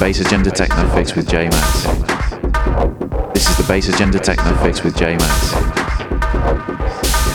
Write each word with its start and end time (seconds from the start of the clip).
Bass 0.00 0.18
Agenda 0.18 0.50
Techno 0.50 0.88
Fix 0.94 1.14
with 1.14 1.28
J 1.28 1.44
Max. 1.50 1.82
This 3.34 3.46
is 3.50 3.56
the 3.58 3.64
Bass 3.68 3.86
Agenda 3.88 4.18
Techno 4.18 4.56
Fix 4.62 4.82
with 4.82 4.96
J 4.96 5.12
Max. 5.12 5.52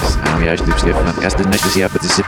Yes, 0.02 0.16
hou 0.24 0.44
je 0.44 0.50
alsjeblieft 0.50 0.84
even 0.84 1.00
aan 1.00 1.14
het 1.22 1.50
netjes 1.50 1.74
hier, 1.74 1.90
het 1.92 2.04
is 2.04 2.20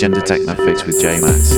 Agenda 0.00 0.22
Techno 0.22 0.54
Fix 0.54 0.82
with 0.86 0.98
J 0.98 1.20
Max. 1.20 1.52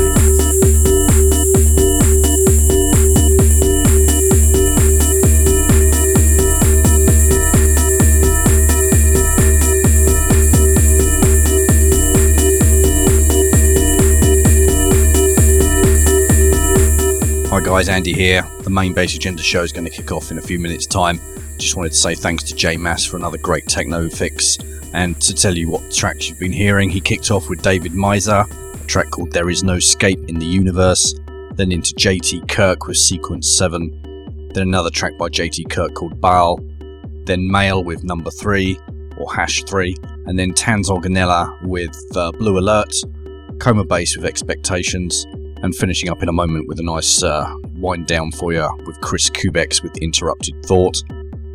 Hi 17.49 17.61
guys, 17.61 17.89
Andy 17.89 18.13
here. 18.13 18.43
The 18.63 18.71
main 18.71 18.93
Bass 18.93 19.15
Agenda 19.15 19.41
show 19.41 19.63
is 19.63 19.71
going 19.71 19.85
to 19.85 19.91
kick 19.91 20.11
off 20.11 20.33
in 20.33 20.39
a 20.39 20.43
few 20.43 20.59
minutes' 20.59 20.87
time. 20.87 21.21
Just 21.59 21.77
wanted 21.77 21.91
to 21.91 21.99
say 21.99 22.17
thanks 22.17 22.43
to 22.43 22.57
J 22.57 22.77
Max 22.77 23.05
for 23.05 23.17
another 23.17 23.39
great 23.39 23.69
techno 23.69 24.09
fix. 24.09 24.59
And 24.93 25.21
to 25.23 25.35
tell 25.35 25.57
you 25.57 25.71
what 25.71 25.93
tracks 25.93 26.29
you've 26.29 26.39
been 26.39 26.53
hearing, 26.53 26.91
he 26.91 27.01
kicked 27.01 27.31
off 27.31 27.49
with 27.49 27.63
David 27.63 27.93
Meiser, 27.93 28.45
a 28.75 28.87
track 28.87 29.11
called 29.11 29.33
There 29.33 29.49
Is 29.49 29.63
No 29.63 29.75
Escape 29.75 30.21
in 30.29 30.39
the 30.39 30.47
Universe, 30.47 31.15
then 31.55 31.73
into 31.73 31.95
JT 31.95 32.49
Kirk 32.49 32.87
with 32.87 32.97
Sequence 32.97 33.57
7, 33.57 34.51
then 34.55 34.69
another 34.69 34.91
track 34.91 35.17
by 35.19 35.29
JT 35.29 35.71
Kirk 35.71 35.95
called 35.95 36.21
Baal, 36.21 36.59
then 37.25 37.51
Male 37.51 37.83
with 37.83 38.05
Number 38.05 38.31
3, 38.31 38.79
or 39.17 39.33
Hash 39.33 39.63
3, 39.65 39.97
and 40.27 40.39
then 40.39 40.53
Tans 40.53 40.91
Organella 40.91 41.63
with 41.63 41.97
uh, 42.17 42.33
Blue 42.33 42.59
Alert, 42.59 42.93
Coma 43.61 43.85
Bass 43.85 44.17
with 44.17 44.27
Expectations, 44.27 45.25
and 45.63 45.75
finishing 45.75 46.11
up 46.11 46.23
in 46.23 46.29
a 46.29 46.33
moment 46.33 46.69
with 46.69 46.81
a 46.81 46.83
nice 46.83 47.23
uh, 47.23 47.51
wind 47.77 48.07
down 48.07 48.33
for 48.33 48.53
you 48.53 48.69
with 48.85 49.01
Chris 49.01 49.31
Kubex 49.31 49.83
with 49.83 49.97
Interrupted 49.99 50.55
Thought. 50.67 51.03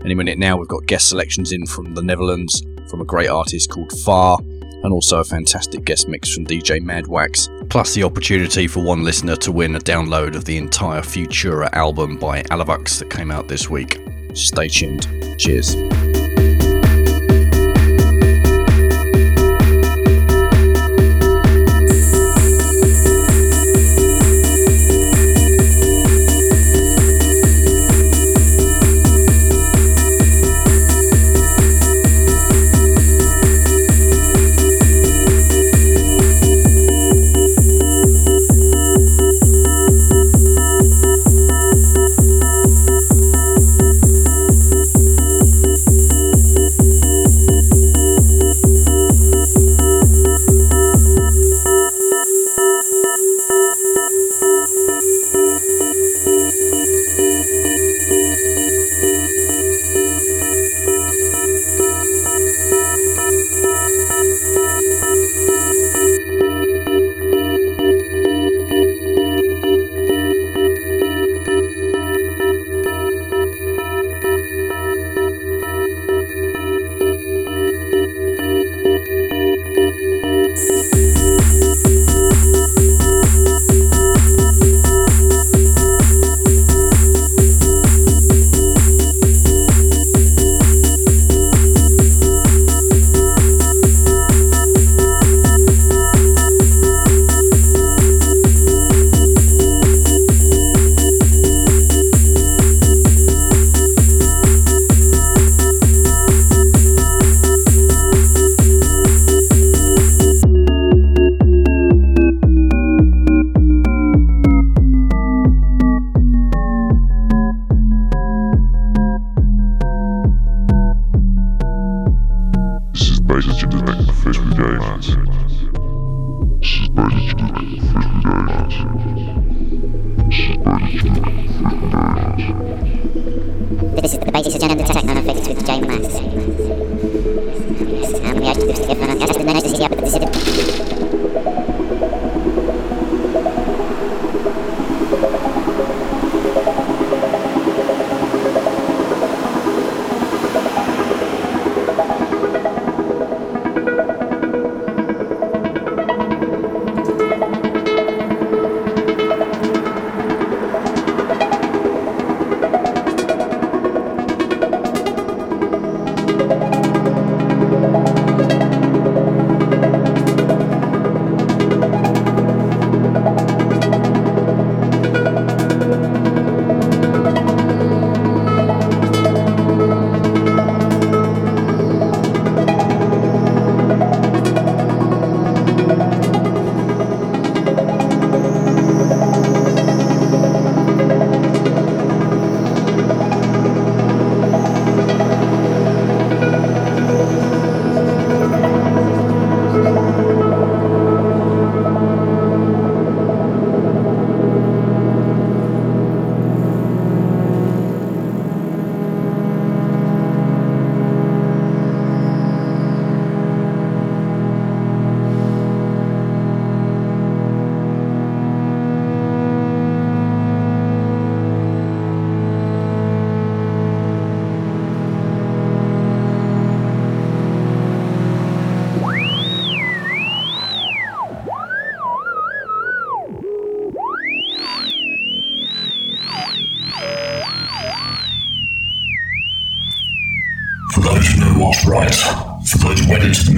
Any 0.05 0.15
minute 0.15 0.39
now, 0.39 0.57
we've 0.57 0.67
got 0.67 0.85
guest 0.85 1.09
selections 1.09 1.51
in 1.51 1.65
from 1.65 1.93
the 1.93 2.01
Netherlands, 2.01 2.63
from 2.89 3.01
a 3.01 3.05
great 3.05 3.29
artist 3.29 3.69
called 3.69 3.91
Far, 4.03 4.37
and 4.83 4.93
also 4.93 5.19
a 5.19 5.23
fantastic 5.23 5.83
guest 5.83 6.07
mix 6.07 6.33
from 6.33 6.45
DJ 6.45 6.81
Madwax, 6.81 7.49
plus 7.69 7.93
the 7.93 8.03
opportunity 8.03 8.67
for 8.67 8.83
one 8.83 9.03
listener 9.03 9.35
to 9.37 9.51
win 9.51 9.75
a 9.75 9.79
download 9.79 10.35
of 10.35 10.45
the 10.45 10.57
entire 10.57 11.01
Futura 11.01 11.69
album 11.73 12.17
by 12.17 12.43
Alavux 12.43 12.99
that 12.99 13.09
came 13.09 13.31
out 13.31 13.47
this 13.47 13.69
week. 13.69 14.01
Stay 14.33 14.67
tuned. 14.67 15.07
Cheers. 15.39 15.75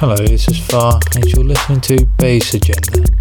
Hello, 0.00 0.16
this 0.16 0.48
is 0.48 0.58
Far, 0.58 0.98
and 1.14 1.24
you're 1.26 1.44
listening 1.44 1.82
to 1.82 2.06
Bass 2.16 2.54
Agenda. 2.54 3.19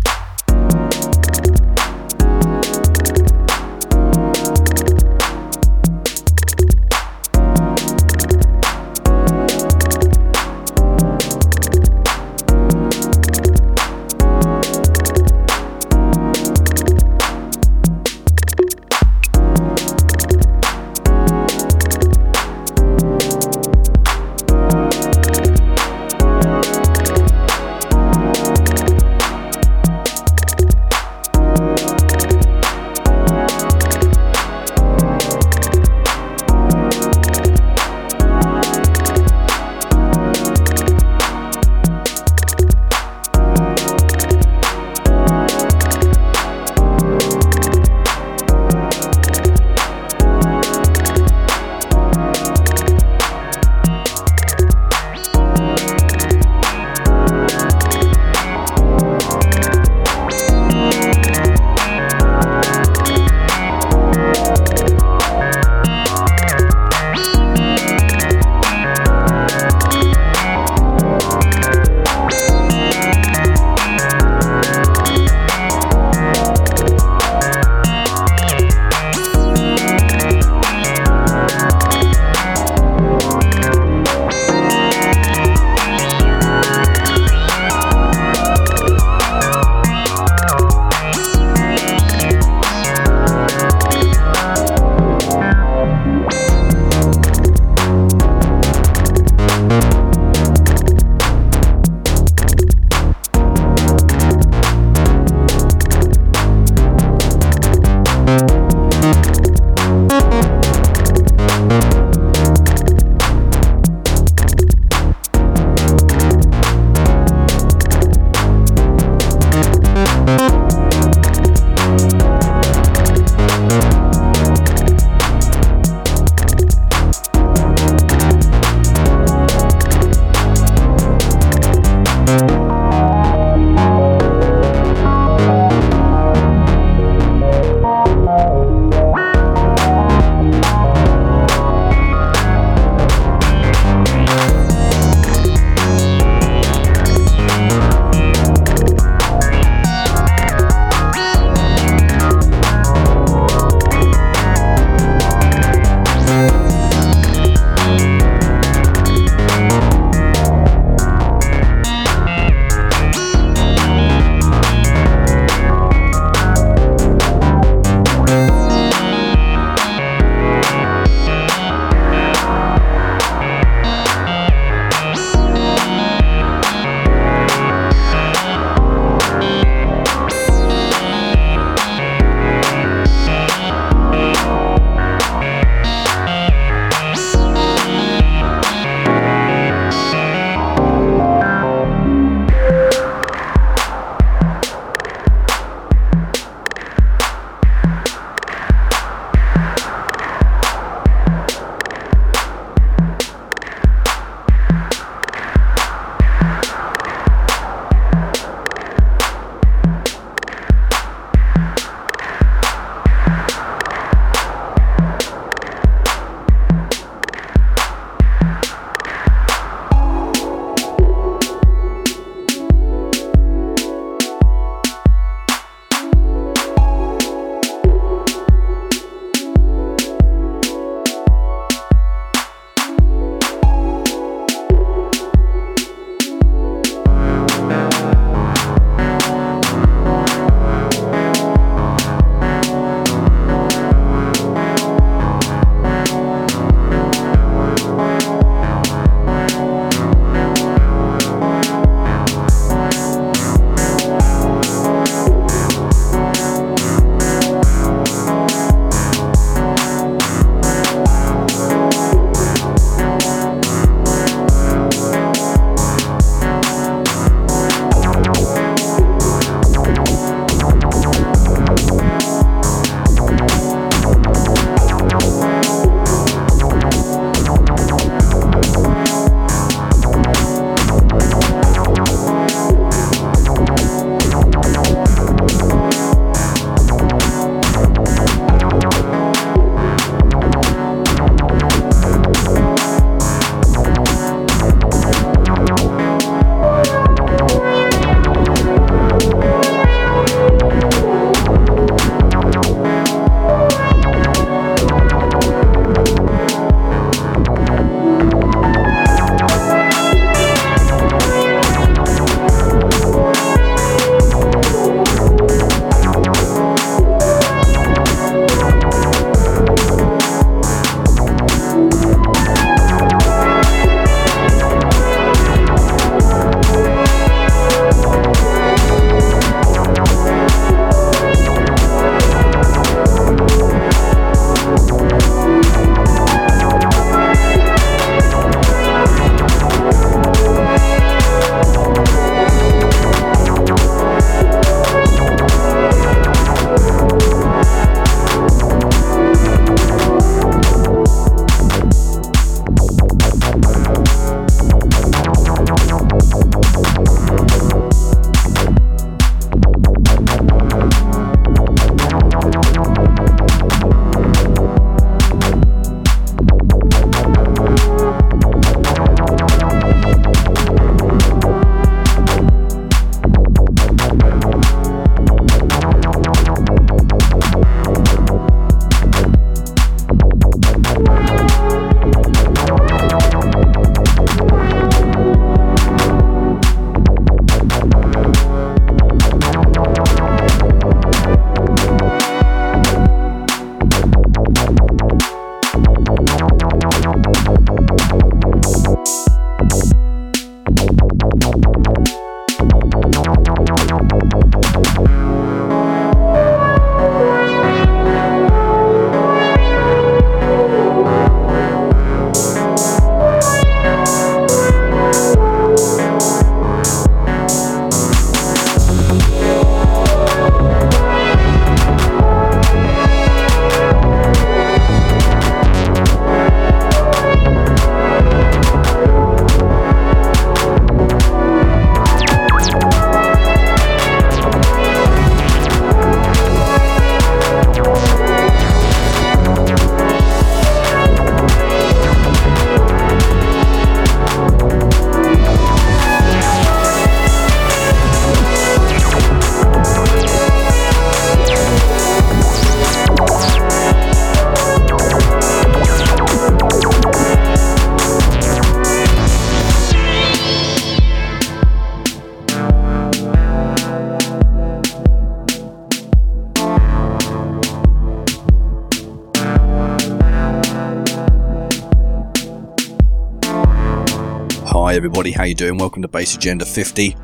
Hi 474.90 474.96
everybody, 474.96 475.30
how 475.30 475.44
you 475.44 475.54
doing? 475.54 475.78
Welcome 475.78 476.02
to 476.02 476.08
Bass 476.08 476.34
Agenda 476.34 476.66
50. 476.66 477.16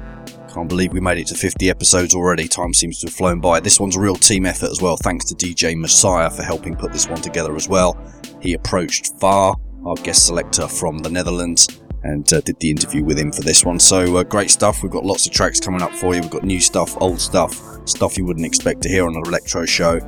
Can't 0.53 0.70
believe 0.70 0.93
we 0.93 0.99
made 0.99 1.18
it 1.18 1.26
to 1.30 1.34
50 1.34 1.68
episodes 1.68 2.13
already. 2.13 2.47
Time 2.47 2.76
seems 2.76 2.99
to 2.99 3.07
have 3.07 3.16
flown 3.16 3.39
by. 3.39 3.59
This 3.59 3.80
one's 3.80 3.95
a 3.95 3.99
real 3.99 4.16
team 4.16 4.45
effort 4.45 4.70
as 4.70 4.84
well. 4.84 4.97
Thanks 4.97 5.26
to 5.26 5.34
DJ 5.34 5.76
Messiah 5.76 6.30
for 6.30 6.43
helping 6.43 6.76
put 6.76 6.93
this 6.93 7.09
one 7.09 7.22
together 7.22 7.55
as 7.55 7.68
well. 7.68 7.97
He 8.39 8.53
approached 8.53 9.20
Far, 9.20 9.55
our 9.84 9.95
guest 9.95 10.28
selector 10.28 10.68
from 10.68 10.99
the 10.99 11.09
Netherlands, 11.09 11.82
and 12.03 12.32
uh, 12.32 12.41
did 12.41 12.59
the 12.59 12.70
interview 12.70 13.03
with 13.03 13.18
him 13.18 13.32
for 13.32 13.41
this 13.41 13.66
one. 13.66 13.80
So 13.80 14.18
uh, 14.18 14.24
great 14.24 14.51
stuff. 14.51 14.84
We've 14.84 14.91
got 14.91 15.03
lots 15.03 15.26
of 15.26 15.34
tracks 15.34 15.59
coming 15.59 15.82
up 15.82 15.91
for 15.93 16.13
you. 16.13 16.22
We've 16.22 16.30
got 16.30 16.43
new 16.43 16.61
stuff, 16.61 16.95
old 17.01 17.20
stuff, 17.20 17.59
stuff 17.89 18.16
you 18.16 18.26
wouldn't 18.26 18.45
expect 18.45 18.84
to 18.84 18.89
hear 18.89 19.07
on 19.07 19.16
an 19.16 19.24
electro 19.26 19.66
show. 19.66 19.99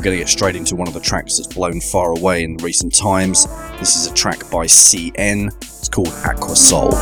We're 0.00 0.04
going 0.04 0.16
to 0.16 0.22
get 0.22 0.30
straight 0.30 0.56
into 0.56 0.76
one 0.76 0.88
of 0.88 0.94
the 0.94 1.00
tracks 1.00 1.36
that's 1.36 1.52
blown 1.52 1.78
far 1.78 2.12
away 2.12 2.42
in 2.42 2.56
recent 2.56 2.94
times. 2.94 3.44
This 3.78 3.96
is 3.96 4.06
a 4.10 4.14
track 4.14 4.38
by 4.50 4.64
CN. 4.64 5.54
It's 5.60 5.90
called 5.90 6.08
Aqua 6.24 6.56
Soul. 6.56 6.92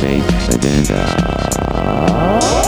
Fake 0.00 0.54
Agenda. 0.54 2.65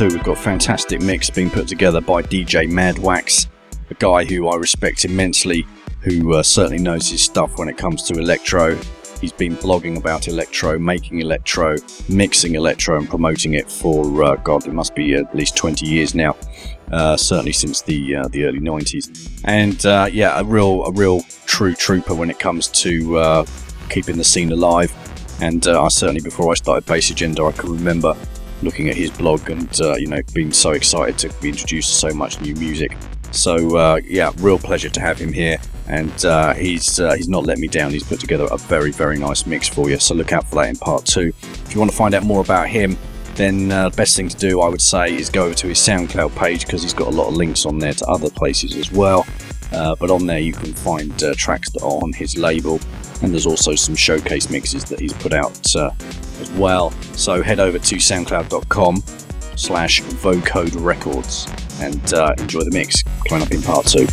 Uh, 0.00 0.06
we've 0.06 0.24
got 0.24 0.38
a 0.38 0.40
fantastic 0.40 1.00
mix 1.00 1.30
being 1.30 1.50
put 1.50 1.68
together 1.68 2.00
by 2.00 2.22
DJ 2.22 2.68
Madwax, 2.68 3.48
a 3.90 3.94
guy 3.94 4.24
who 4.24 4.48
I 4.48 4.56
respect 4.56 5.04
immensely, 5.04 5.66
who 6.00 6.34
uh, 6.34 6.42
certainly 6.42 6.82
knows 6.82 7.08
his 7.08 7.22
stuff 7.22 7.58
when 7.58 7.68
it 7.68 7.76
comes 7.76 8.02
to 8.04 8.18
electro. 8.18 8.76
He's 9.20 9.32
been 9.32 9.56
blogging 9.56 9.96
about 9.96 10.26
electro, 10.26 10.78
making 10.78 11.20
electro, 11.20 11.76
mixing 12.08 12.54
electro, 12.54 12.98
and 12.98 13.08
promoting 13.08 13.54
it 13.54 13.70
for 13.70 14.24
uh, 14.24 14.36
God, 14.36 14.66
it 14.66 14.72
must 14.72 14.94
be 14.94 15.14
at 15.14 15.34
least 15.34 15.56
20 15.56 15.86
years 15.86 16.14
now. 16.14 16.36
Uh, 16.90 17.16
certainly 17.16 17.52
since 17.52 17.82
the 17.82 18.16
uh, 18.16 18.28
the 18.28 18.44
early 18.44 18.60
90s, 18.60 19.40
and 19.44 19.86
uh, 19.86 20.08
yeah, 20.12 20.38
a 20.38 20.44
real 20.44 20.84
a 20.84 20.92
real 20.92 21.22
true 21.46 21.74
trooper 21.74 22.14
when 22.14 22.30
it 22.30 22.38
comes 22.38 22.68
to 22.68 23.16
uh, 23.18 23.46
keeping 23.90 24.16
the 24.16 24.24
scene 24.24 24.50
alive. 24.50 24.92
And 25.40 25.66
I 25.66 25.88
certainly, 25.88 26.20
before 26.20 26.52
I 26.52 26.54
started 26.54 26.86
Bass 26.86 27.10
Agenda, 27.10 27.44
I 27.44 27.52
can 27.52 27.72
remember 27.72 28.16
looking 28.64 28.88
at 28.88 28.96
his 28.96 29.10
blog 29.10 29.48
and 29.50 29.80
uh, 29.80 29.94
you 29.94 30.06
know 30.06 30.20
being 30.32 30.52
so 30.52 30.72
excited 30.72 31.18
to 31.18 31.42
be 31.42 31.48
introduced 31.50 31.90
to 31.90 32.10
so 32.10 32.14
much 32.14 32.40
new 32.40 32.54
music. 32.56 32.96
So 33.30 33.76
uh, 33.76 34.00
yeah, 34.04 34.32
real 34.38 34.58
pleasure 34.58 34.88
to 34.90 35.00
have 35.00 35.18
him 35.18 35.32
here, 35.32 35.58
and 35.88 36.24
uh, 36.24 36.54
he's 36.54 37.00
uh, 37.00 37.14
he's 37.14 37.28
not 37.28 37.44
let 37.44 37.58
me 37.58 37.68
down. 37.68 37.90
He's 37.90 38.04
put 38.04 38.20
together 38.20 38.46
a 38.50 38.56
very 38.56 38.92
very 38.92 39.18
nice 39.18 39.46
mix 39.46 39.68
for 39.68 39.90
you. 39.90 39.98
So 39.98 40.14
look 40.14 40.32
out 40.32 40.46
for 40.48 40.56
that 40.56 40.68
in 40.68 40.76
part 40.76 41.04
two. 41.04 41.32
If 41.42 41.74
you 41.74 41.80
want 41.80 41.90
to 41.90 41.96
find 41.96 42.14
out 42.14 42.22
more 42.22 42.40
about 42.40 42.68
him, 42.68 42.96
then 43.34 43.72
uh, 43.72 43.88
the 43.88 43.96
best 43.96 44.16
thing 44.16 44.28
to 44.28 44.36
do, 44.36 44.60
I 44.60 44.68
would 44.68 44.82
say, 44.82 45.14
is 45.14 45.30
go 45.30 45.44
over 45.44 45.54
to 45.54 45.68
his 45.68 45.78
SoundCloud 45.78 46.36
page 46.36 46.64
because 46.64 46.82
he's 46.82 46.94
got 46.94 47.08
a 47.08 47.16
lot 47.16 47.28
of 47.28 47.34
links 47.34 47.66
on 47.66 47.78
there 47.78 47.94
to 47.94 48.06
other 48.06 48.30
places 48.30 48.76
as 48.76 48.92
well. 48.92 49.26
Uh, 49.72 49.96
but 49.96 50.10
on 50.10 50.26
there, 50.26 50.38
you 50.38 50.52
can 50.52 50.72
find 50.72 51.18
tracks 51.36 51.70
that 51.70 51.82
are 51.82 52.02
on 52.02 52.12
his 52.12 52.36
label, 52.36 52.78
and 53.24 53.32
there's 53.32 53.46
also 53.46 53.74
some 53.74 53.94
showcase 53.94 54.50
mixes 54.50 54.84
that 54.84 55.00
he's 55.00 55.12
put 55.14 55.32
out 55.32 55.52
as 56.40 56.50
well. 56.52 56.90
So 57.14 57.42
head 57.42 57.58
over 57.58 57.78
to 57.78 57.96
soundcloud.com 57.96 59.02
slash 59.56 60.02
vocode 60.02 60.74
records 60.84 61.46
and 61.80 62.14
uh, 62.14 62.34
enjoy 62.38 62.60
the 62.60 62.70
mix 62.70 63.02
coming 63.26 63.44
up 63.44 63.50
in 63.50 63.62
part 63.62 63.86
two. 63.86 64.06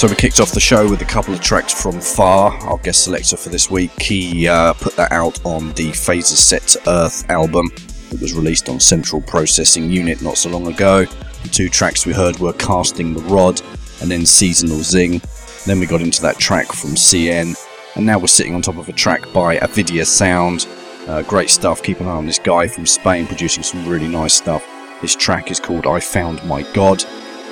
So 0.00 0.08
we 0.08 0.14
kicked 0.14 0.40
off 0.40 0.52
the 0.52 0.60
show 0.60 0.88
with 0.88 1.02
a 1.02 1.04
couple 1.04 1.34
of 1.34 1.42
tracks 1.42 1.74
from 1.74 2.00
Far, 2.00 2.52
our 2.62 2.78
guest 2.78 3.04
selector 3.04 3.36
for 3.36 3.50
this 3.50 3.70
week. 3.70 3.90
He 4.00 4.48
uh, 4.48 4.72
put 4.72 4.96
that 4.96 5.12
out 5.12 5.44
on 5.44 5.74
the 5.74 5.92
Phases 5.92 6.42
Set 6.42 6.62
to 6.68 6.88
Earth 6.88 7.28
album 7.28 7.68
that 8.08 8.18
was 8.18 8.32
released 8.32 8.70
on 8.70 8.80
Central 8.80 9.20
Processing 9.20 9.90
Unit 9.90 10.22
not 10.22 10.38
so 10.38 10.48
long 10.48 10.68
ago. 10.68 11.04
The 11.04 11.48
two 11.50 11.68
tracks 11.68 12.06
we 12.06 12.14
heard 12.14 12.38
were 12.38 12.54
Casting 12.54 13.12
the 13.12 13.20
Rod 13.24 13.60
and 14.00 14.10
then 14.10 14.24
Seasonal 14.24 14.78
Zing. 14.78 15.20
Then 15.66 15.78
we 15.78 15.84
got 15.84 16.00
into 16.00 16.22
that 16.22 16.38
track 16.38 16.68
from 16.68 16.92
CN, 16.92 17.54
and 17.94 18.06
now 18.06 18.18
we're 18.18 18.26
sitting 18.28 18.54
on 18.54 18.62
top 18.62 18.78
of 18.78 18.88
a 18.88 18.94
track 18.94 19.30
by 19.34 19.58
Avidia 19.58 20.06
Sound. 20.06 20.66
Uh, 21.08 21.20
great 21.20 21.50
stuff. 21.50 21.82
Keep 21.82 22.00
an 22.00 22.06
eye 22.06 22.12
on 22.12 22.24
this 22.24 22.38
guy 22.38 22.68
from 22.68 22.86
Spain 22.86 23.26
producing 23.26 23.62
some 23.62 23.86
really 23.86 24.08
nice 24.08 24.32
stuff. 24.32 24.66
This 25.02 25.14
track 25.14 25.50
is 25.50 25.60
called 25.60 25.86
I 25.86 26.00
Found 26.00 26.42
My 26.44 26.62
God. 26.72 27.04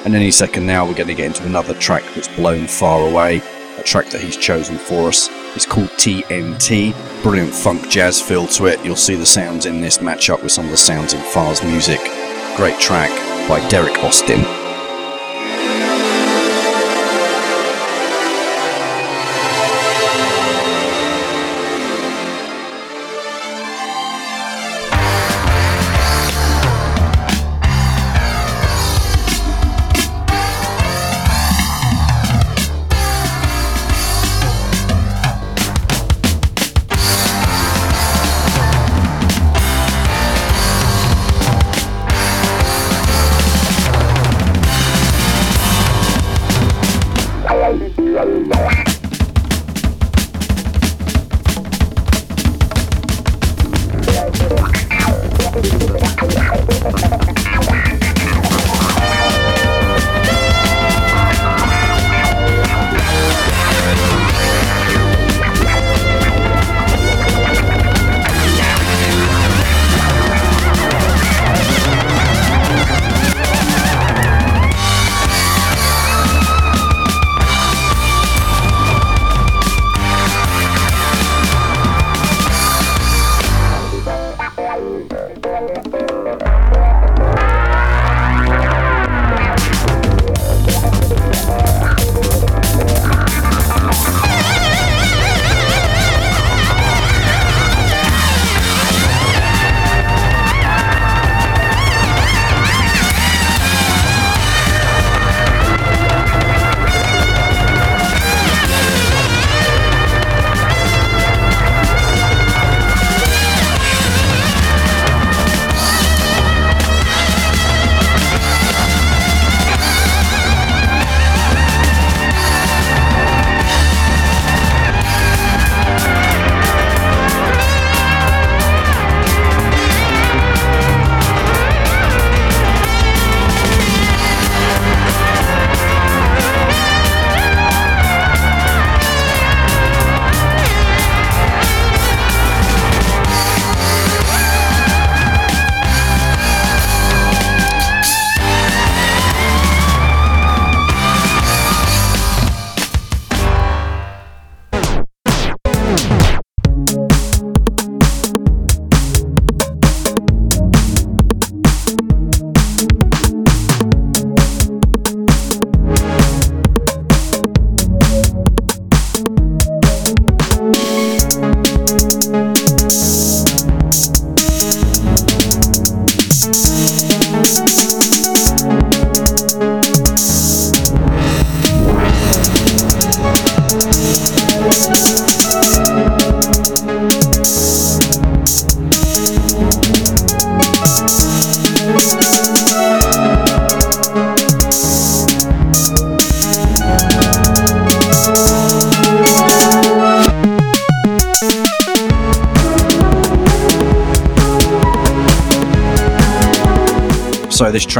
And 0.08 0.16
any 0.16 0.30
second 0.30 0.64
now, 0.64 0.86
we're 0.86 0.94
going 0.94 1.08
to 1.08 1.14
get 1.14 1.26
into 1.26 1.44
another 1.44 1.74
track 1.74 2.02
that's 2.14 2.28
blown 2.28 2.66
far 2.66 3.06
away. 3.06 3.42
A 3.76 3.82
track 3.82 4.06
that 4.06 4.22
he's 4.22 4.38
chosen 4.38 4.78
for 4.78 5.06
us. 5.06 5.28
It's 5.54 5.66
called 5.66 5.90
TNT. 5.90 6.94
Brilliant 7.22 7.52
funk 7.52 7.90
jazz 7.90 8.18
feel 8.18 8.46
to 8.46 8.68
it. 8.68 8.82
You'll 8.82 8.96
see 8.96 9.16
the 9.16 9.26
sounds 9.26 9.66
in 9.66 9.82
this 9.82 10.00
match 10.00 10.30
up 10.30 10.42
with 10.42 10.50
some 10.50 10.64
of 10.64 10.70
the 10.70 10.78
sounds 10.78 11.12
in 11.12 11.20
Far's 11.20 11.62
music. 11.62 12.00
Great 12.56 12.80
track 12.80 13.10
by 13.50 13.60
Derek 13.68 13.98
Austin. 14.02 14.57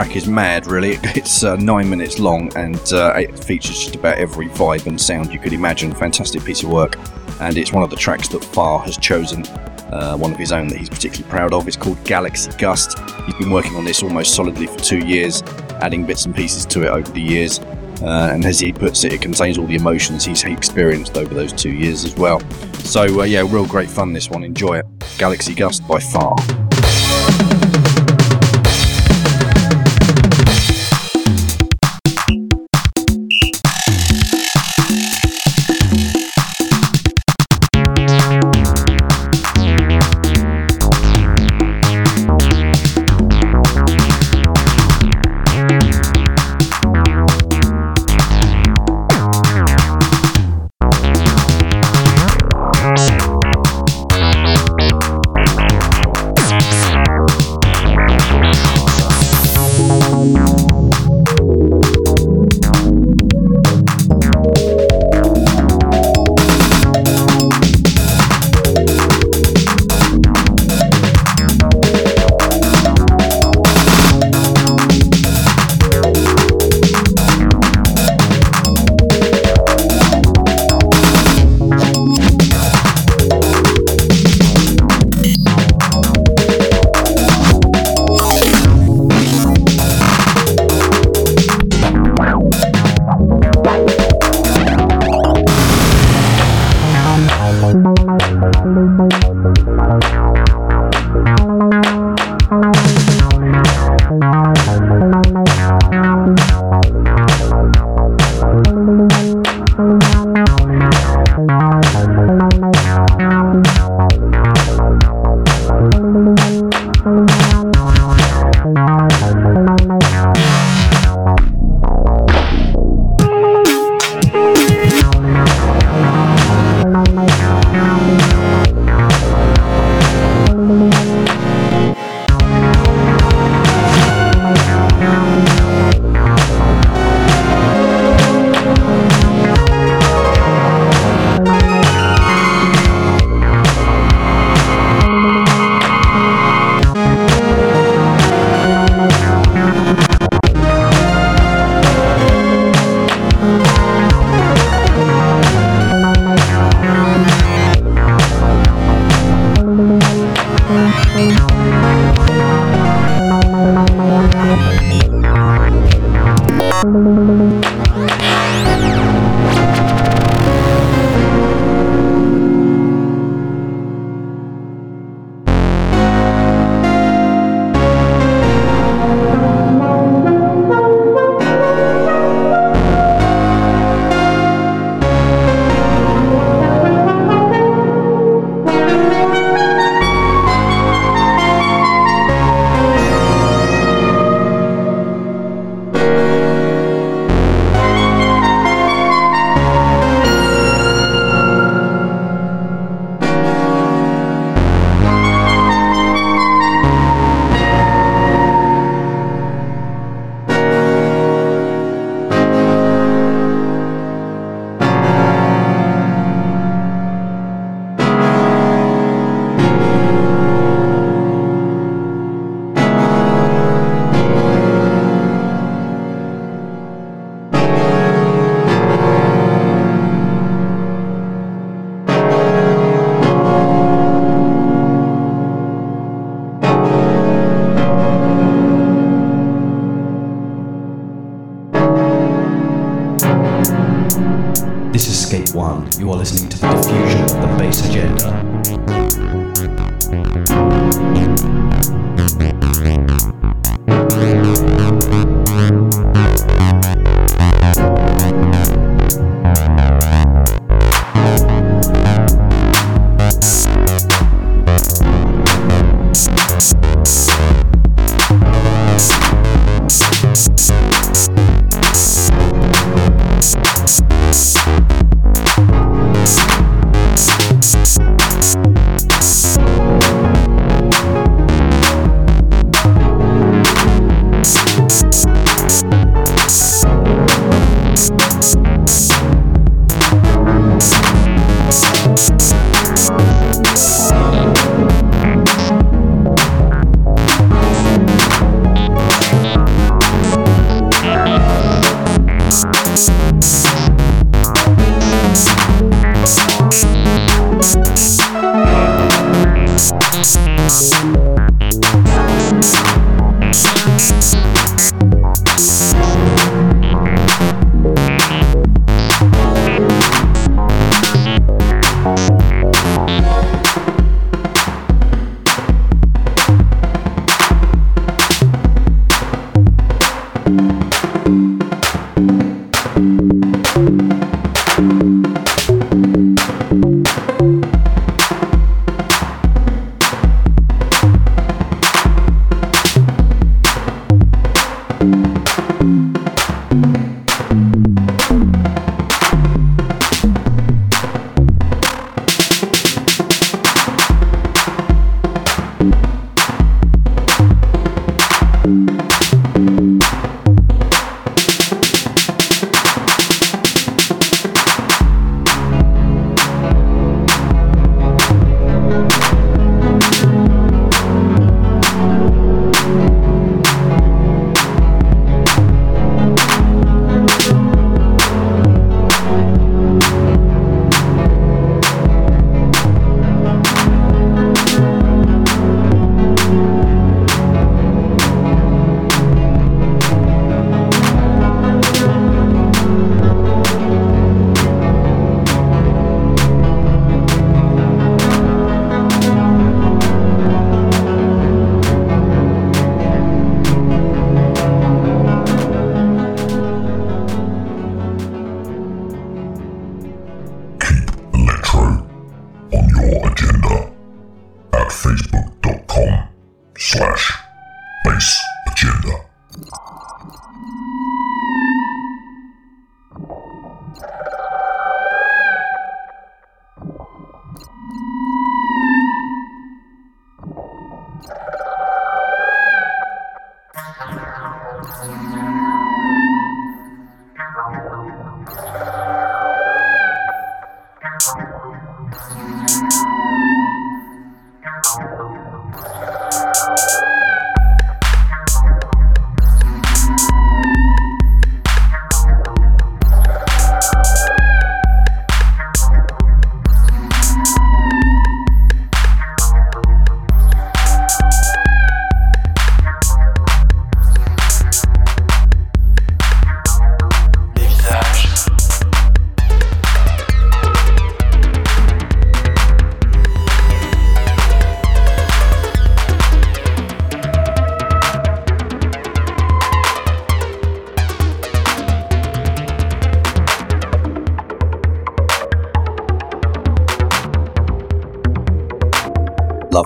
Track 0.09 0.17
is 0.17 0.29
mad, 0.29 0.67
really. 0.67 0.99
It's 1.19 1.43
uh, 1.43 1.57
nine 1.57 1.91
minutes 1.91 2.19
long 2.19 2.55
and 2.57 2.81
uh, 2.93 3.15
it 3.17 3.37
features 3.39 3.79
just 3.79 3.97
about 3.97 4.19
every 4.19 4.47
vibe 4.47 4.87
and 4.87 5.01
sound 5.01 5.33
you 5.33 5.39
could 5.39 5.53
imagine. 5.53 5.93
Fantastic 5.93 6.45
piece 6.45 6.63
of 6.63 6.71
work, 6.71 6.97
and 7.41 7.59
it's 7.59 7.73
one 7.73 7.83
of 7.83 7.91
the 7.91 7.97
tracks 7.97 8.29
that 8.29 8.45
Far 8.45 8.79
has 8.81 8.97
chosen. 8.97 9.45
Uh, 9.93 10.17
one 10.17 10.33
of 10.33 10.39
his 10.39 10.53
own 10.53 10.69
that 10.69 10.77
he's 10.77 10.89
particularly 10.89 11.29
proud 11.31 11.53
of. 11.53 11.67
It's 11.67 11.77
called 11.77 12.03
Galaxy 12.05 12.51
Gust. 12.59 12.99
He's 13.27 13.35
been 13.37 13.51
working 13.51 13.75
on 13.75 13.85
this 13.85 14.03
almost 14.03 14.35
solidly 14.35 14.67
for 14.67 14.79
two 14.79 14.99
years, 14.99 15.43
adding 15.81 16.05
bits 16.05 16.27
and 16.27 16.35
pieces 16.35 16.67
to 16.67 16.83
it 16.83 16.89
over 16.89 17.11
the 17.11 17.23
years. 17.23 17.59
Uh, 18.03 18.31
and 18.33 18.45
as 18.45 18.61
he 18.61 18.73
puts 18.73 19.05
it, 19.05 19.13
it 19.13 19.23
contains 19.23 19.59
all 19.59 19.67
the 19.67 19.75
emotions 19.75 20.25
he's 20.25 20.45
experienced 20.45 21.17
over 21.17 21.35
those 21.35 21.53
two 21.53 21.73
years 21.73 22.05
as 22.05 22.15
well. 22.17 22.39
So, 22.85 23.21
uh, 23.21 23.25
yeah, 23.25 23.41
real 23.41 23.67
great 23.67 23.91
fun 23.91 24.13
this 24.13 24.31
one. 24.31 24.45
Enjoy 24.45 24.79
it. 24.79 24.87
Galaxy 25.19 25.55
Gust 25.55 25.87
by 25.89 25.99
far. 25.99 26.37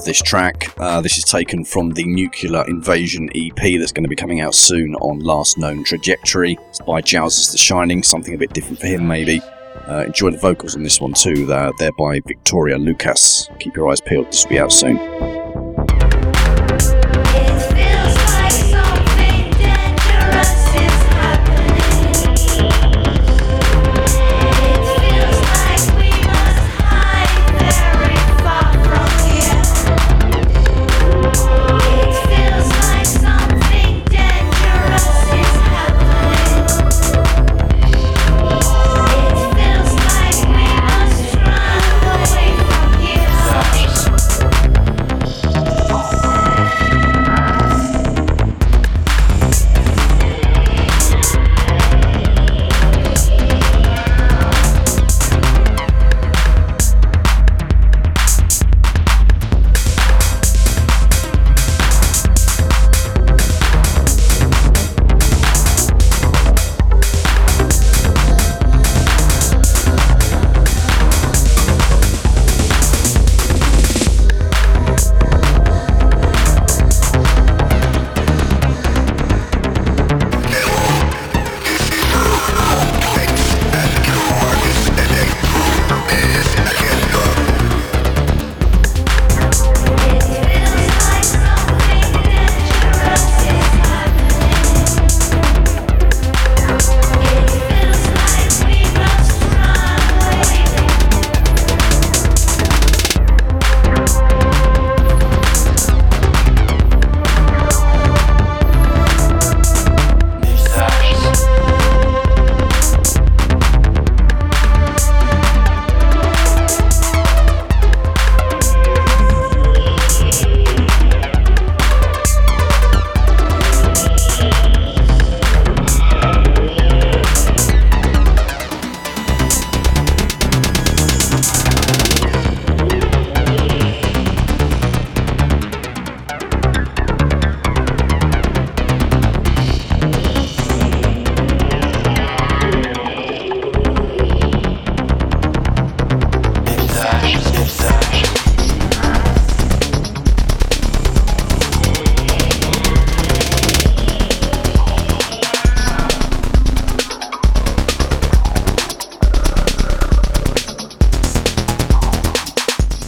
Love 0.02 0.06
this 0.06 0.22
track. 0.22 0.74
Uh, 0.78 1.00
this 1.00 1.16
is 1.16 1.22
taken 1.22 1.64
from 1.64 1.90
the 1.90 2.02
Nuclear 2.02 2.64
Invasion 2.66 3.30
EP 3.36 3.78
that's 3.78 3.92
going 3.92 4.02
to 4.02 4.08
be 4.08 4.16
coming 4.16 4.40
out 4.40 4.52
soon 4.52 4.96
on 4.96 5.20
Last 5.20 5.58
Known 5.58 5.84
Trajectory. 5.84 6.58
It's 6.70 6.80
by 6.80 7.00
Jows's 7.00 7.52
The 7.52 7.58
Shining, 7.58 8.02
something 8.02 8.34
a 8.34 8.36
bit 8.36 8.52
different 8.52 8.80
for 8.80 8.88
him, 8.88 9.06
maybe. 9.06 9.40
Uh, 9.86 10.02
enjoy 10.06 10.32
the 10.32 10.38
vocals 10.38 10.74
on 10.74 10.82
this 10.82 11.00
one 11.00 11.12
too. 11.12 11.46
They're, 11.46 11.70
they're 11.78 11.92
by 11.92 12.18
Victoria 12.26 12.78
Lucas. 12.78 13.48
Keep 13.60 13.76
your 13.76 13.92
eyes 13.92 14.00
peeled, 14.00 14.26
this 14.26 14.44
will 14.44 14.50
be 14.50 14.58
out 14.58 14.72
soon. 14.72 15.11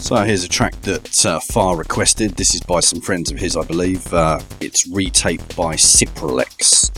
So 0.04 0.16
here's 0.16 0.44
a 0.44 0.48
track 0.50 0.78
that 0.82 1.24
uh, 1.24 1.40
Far 1.40 1.78
requested. 1.78 2.32
This 2.32 2.54
is 2.54 2.60
by 2.60 2.80
some 2.80 3.00
friends 3.00 3.30
of 3.32 3.38
his, 3.38 3.56
I 3.56 3.64
believe. 3.64 4.12
Uh, 4.12 4.38
it's 4.60 4.86
retaped 4.86 5.56
by 5.56 5.76
Ciprolex. 5.76 6.90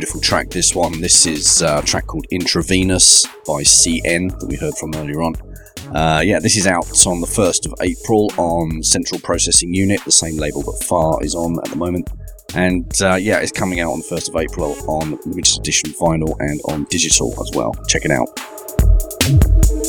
Beautiful 0.00 0.20
track, 0.22 0.48
this 0.48 0.74
one. 0.74 0.98
This 1.02 1.26
is 1.26 1.60
a 1.60 1.82
track 1.82 2.06
called 2.06 2.24
Intravenous 2.30 3.26
by 3.46 3.62
CN 3.62 4.30
that 4.40 4.46
we 4.46 4.56
heard 4.56 4.72
from 4.78 4.94
earlier 4.94 5.20
on. 5.20 5.34
Uh, 5.94 6.22
yeah, 6.24 6.38
this 6.38 6.56
is 6.56 6.66
out 6.66 6.86
on 7.06 7.20
the 7.20 7.26
1st 7.26 7.66
of 7.66 7.74
April 7.82 8.30
on 8.38 8.82
Central 8.82 9.20
Processing 9.20 9.74
Unit, 9.74 10.00
the 10.06 10.10
same 10.10 10.38
label 10.38 10.62
that 10.62 10.82
Far 10.88 11.22
is 11.22 11.34
on 11.34 11.58
at 11.58 11.66
the 11.66 11.76
moment. 11.76 12.08
And 12.54 12.90
uh, 13.02 13.16
yeah, 13.16 13.40
it's 13.40 13.52
coming 13.52 13.80
out 13.80 13.90
on 13.90 13.98
the 13.98 14.06
1st 14.06 14.30
of 14.30 14.36
April 14.36 14.74
on 14.88 15.18
limited 15.26 15.58
edition 15.58 15.90
vinyl 15.90 16.34
and 16.38 16.62
on 16.70 16.84
digital 16.84 17.34
as 17.38 17.50
well. 17.54 17.74
Check 17.86 18.06
it 18.06 18.10
out. 18.10 19.79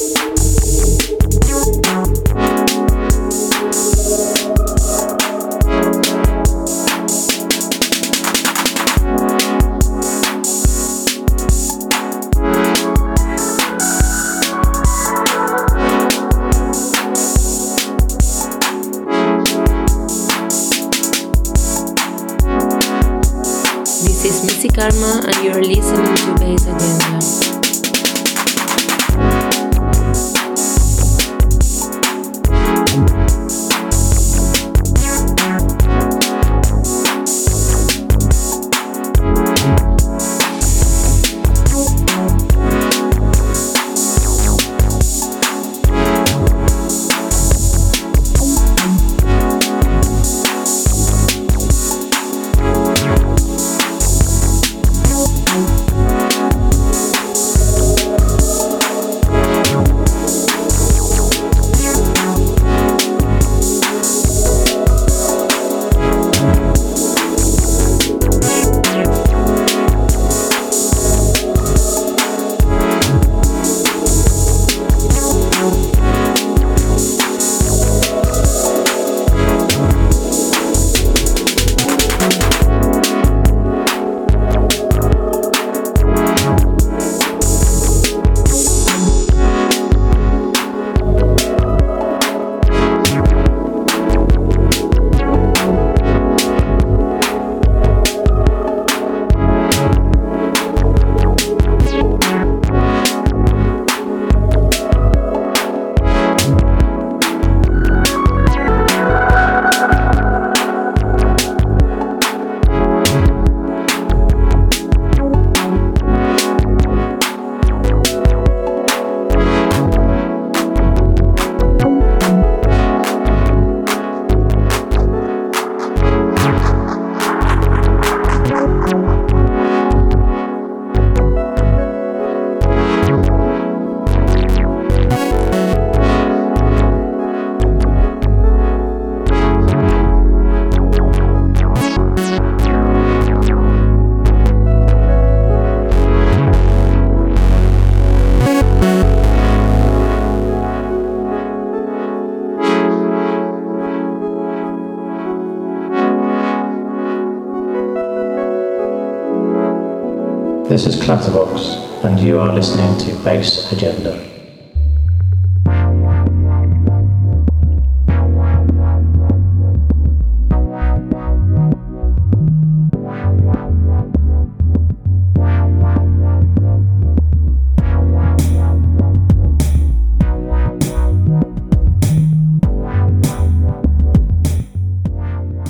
Clatterbox, 161.01 162.05
and 162.05 162.19
you 162.19 162.39
are 162.39 162.53
listening 162.53 162.95
to 162.99 163.23
Bass 163.23 163.71
Agenda. 163.71 164.28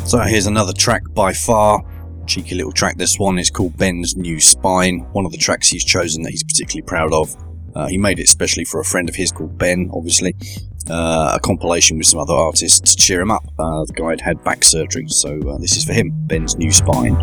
So 0.06 0.20
here's 0.20 0.46
another 0.46 0.74
track 0.74 1.04
by 1.14 1.32
far 1.32 1.86
cheeky 2.32 2.56
little 2.56 2.72
track. 2.72 2.96
This 2.98 3.20
one 3.20 3.38
is 3.38 3.50
called 3.50 3.76
Ben's 3.78 4.16
New 4.16 4.40
Spine, 4.40 5.00
one 5.12 5.26
of 5.26 5.34
the 5.34 5.38
tracks 5.38 5.68
he's 5.68 5.84
chosen 5.84 6.24
that 6.24 6.30
he's 6.30 6.44
particularly 6.44 6.84
proud 6.84 7.14
of. 7.14 7.36
Uh, 7.76 7.88
he 7.88 7.98
made 7.98 8.20
it 8.20 8.24
especially 8.24 8.64
for 8.64 8.80
a 8.80 8.86
friend 8.86 9.10
of 9.10 9.16
his 9.16 9.34
called 9.34 9.58
Ben, 9.58 9.90
obviously. 9.94 10.34
Uh, 10.90 11.34
a 11.36 11.40
compilation 11.42 11.98
with 11.98 12.08
some 12.08 12.22
other 12.22 12.34
artists 12.34 12.80
to 12.80 12.96
cheer 12.96 13.20
him 13.22 13.32
up. 13.32 13.44
Uh, 13.60 13.84
the 13.84 13.94
guy 13.94 14.12
had 14.12 14.22
had 14.22 14.44
back 14.46 14.64
surgery, 14.64 15.08
so 15.10 15.40
uh, 15.50 15.58
this 15.58 15.76
is 15.76 15.84
for 15.84 15.94
him 15.94 16.12
Ben's 16.28 16.58
New 16.58 16.72
Spine. 16.72 17.16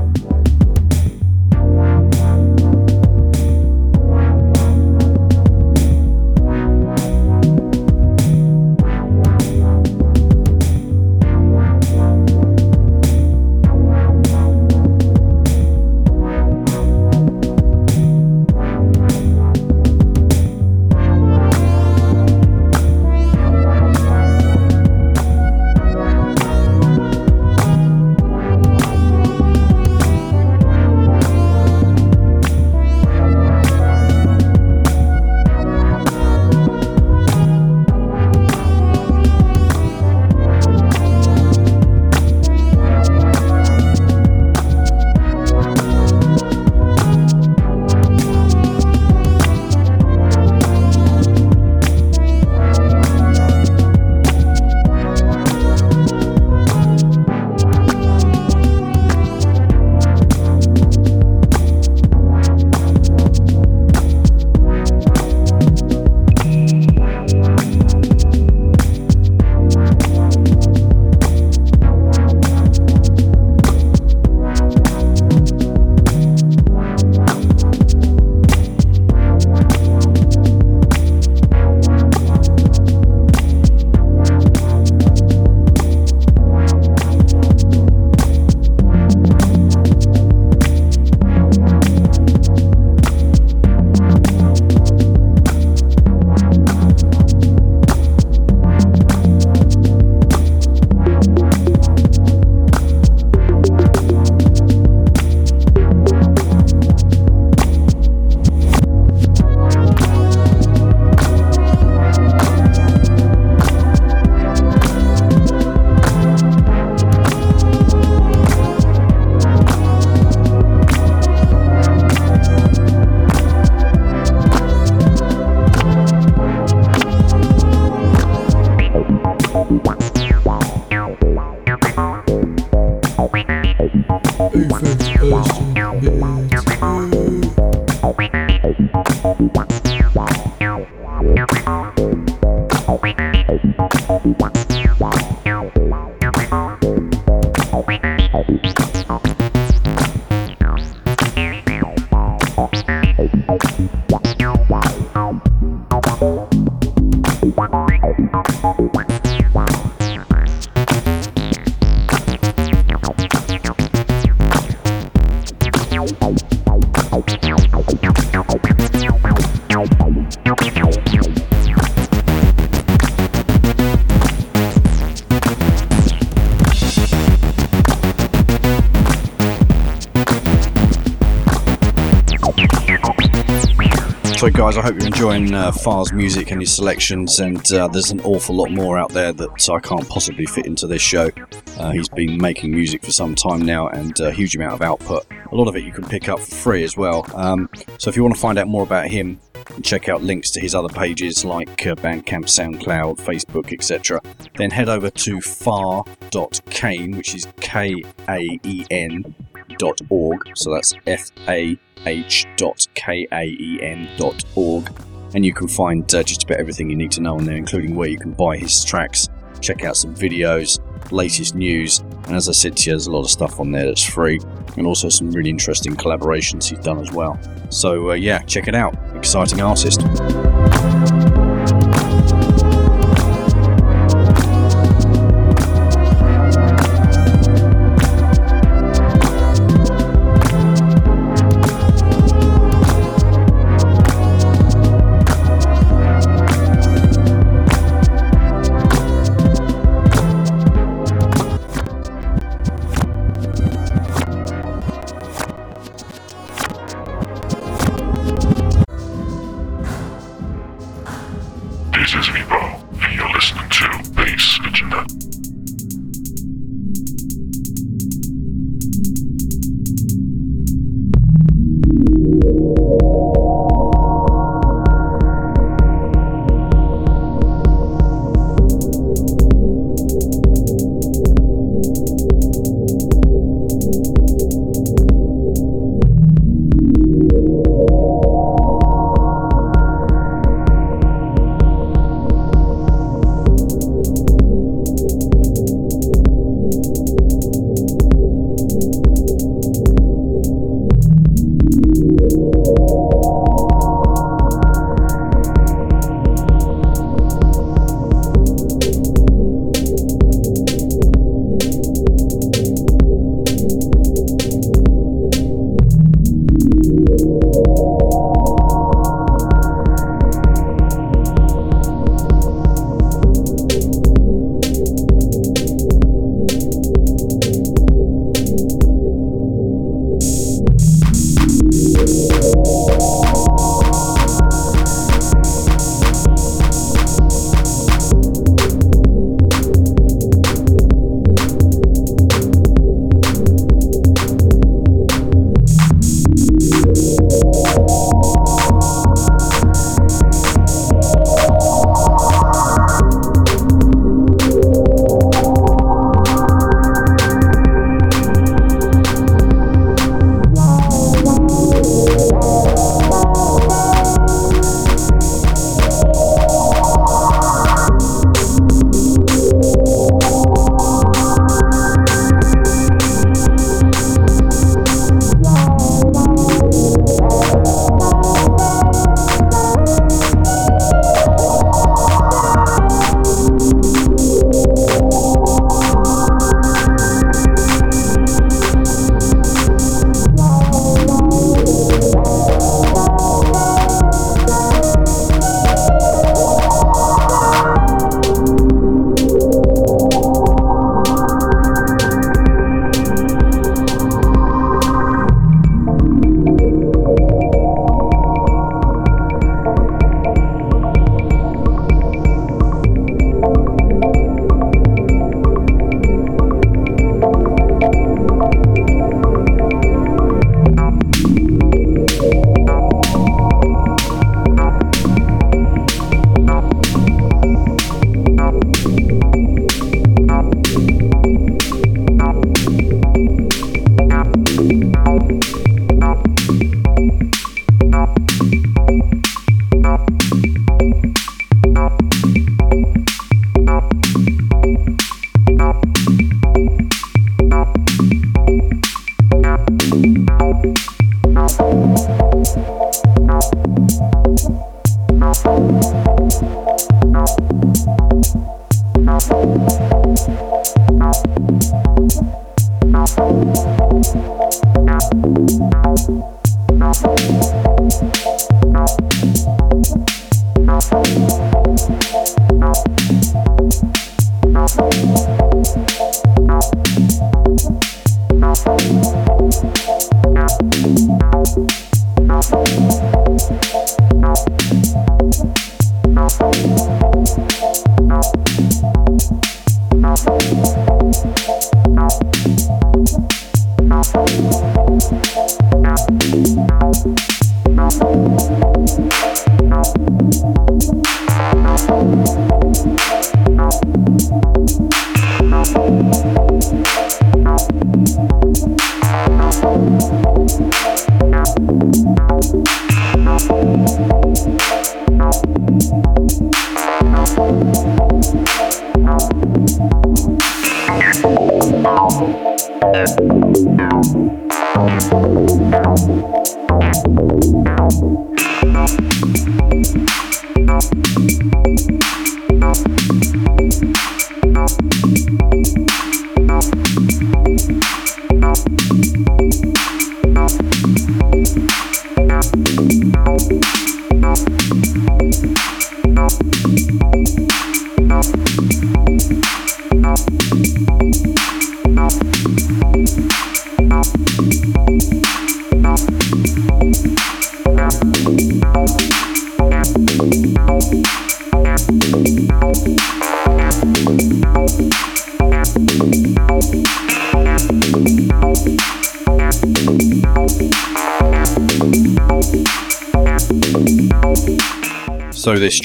So, 184.48 184.54
guys, 184.54 184.78
I 184.78 184.80
hope 184.80 184.94
you're 184.94 185.08
enjoying 185.08 185.52
uh, 185.52 185.70
Far's 185.72 186.10
music 186.10 186.52
and 186.52 186.62
his 186.62 186.74
selections. 186.74 187.38
And 187.38 187.70
uh, 187.70 187.86
there's 187.88 188.12
an 188.12 188.22
awful 188.22 188.54
lot 188.54 188.70
more 188.70 188.96
out 188.96 189.10
there 189.10 189.30
that 189.30 189.68
I 189.70 189.78
can't 189.78 190.08
possibly 190.08 190.46
fit 190.46 190.64
into 190.64 190.86
this 190.86 191.02
show. 191.02 191.30
Uh, 191.76 191.90
he's 191.90 192.08
been 192.08 192.38
making 192.38 192.70
music 192.70 193.04
for 193.04 193.12
some 193.12 193.34
time 193.34 193.60
now 193.60 193.88
and 193.88 194.18
a 194.20 194.32
huge 194.32 194.56
amount 194.56 194.72
of 194.72 194.80
output. 194.80 195.26
A 195.52 195.54
lot 195.54 195.68
of 195.68 195.76
it 195.76 195.84
you 195.84 195.92
can 195.92 196.08
pick 196.08 196.30
up 196.30 196.40
for 196.40 196.54
free 196.54 196.82
as 196.82 196.96
well. 196.96 197.26
Um, 197.34 197.68
so, 197.98 198.08
if 198.08 198.16
you 198.16 198.22
want 198.22 198.36
to 198.36 198.40
find 198.40 198.58
out 198.58 198.68
more 198.68 198.84
about 198.84 199.08
him, 199.08 199.38
and 199.74 199.84
check 199.84 200.08
out 200.08 200.22
links 200.22 200.50
to 200.52 200.60
his 200.60 200.74
other 200.74 200.88
pages 200.88 201.44
like 201.44 201.86
uh, 201.86 201.94
Bandcamp, 201.96 202.46
SoundCloud, 202.46 203.18
Facebook, 203.18 203.70
etc., 203.74 204.22
then 204.56 204.70
head 204.70 204.88
over 204.88 205.10
to 205.10 205.42
far.kaen, 205.42 207.18
which 207.18 207.34
is 207.34 207.46
K 207.60 208.02
A 208.30 208.58
E 208.62 208.86
N 208.90 209.34
dot 209.78 210.00
org. 210.08 210.40
So 210.54 210.72
that's 210.72 210.94
F 211.06 211.30
A 211.48 211.78
H 212.08 212.46
dot 212.56 212.86
K 212.94 213.28
A 213.32 213.44
E 213.44 213.78
N 213.82 214.08
dot 214.16 214.44
org. 214.54 214.90
And 215.34 215.44
you 215.44 215.52
can 215.52 215.68
find 215.68 216.02
uh, 216.14 216.22
just 216.22 216.44
about 216.44 216.58
everything 216.58 216.88
you 216.88 216.96
need 216.96 217.12
to 217.12 217.20
know 217.20 217.36
on 217.36 217.44
there, 217.44 217.56
including 217.56 217.94
where 217.94 218.08
you 218.08 218.18
can 218.18 218.32
buy 218.32 218.56
his 218.56 218.82
tracks, 218.82 219.28
check 219.60 219.84
out 219.84 219.96
some 219.96 220.14
videos, 220.14 220.80
latest 221.12 221.54
news, 221.54 221.98
and 222.26 222.34
as 222.34 222.48
I 222.48 222.52
said 222.52 222.76
to 222.78 222.90
you, 222.90 222.92
there's 222.94 223.08
a 223.08 223.12
lot 223.12 223.24
of 223.24 223.30
stuff 223.30 223.60
on 223.60 223.70
there 223.70 223.84
that's 223.84 224.04
free, 224.04 224.40
and 224.76 224.86
also 224.86 225.08
some 225.10 225.30
really 225.30 225.50
interesting 225.50 225.94
collaborations 225.94 226.70
he's 226.70 226.78
done 226.78 226.98
as 226.98 227.12
well. 227.12 227.38
So, 227.70 228.10
uh, 228.10 228.14
yeah, 228.14 228.38
check 228.42 228.68
it 228.68 228.74
out. 228.74 228.94
Exciting 229.14 229.60
artist. 229.60 230.00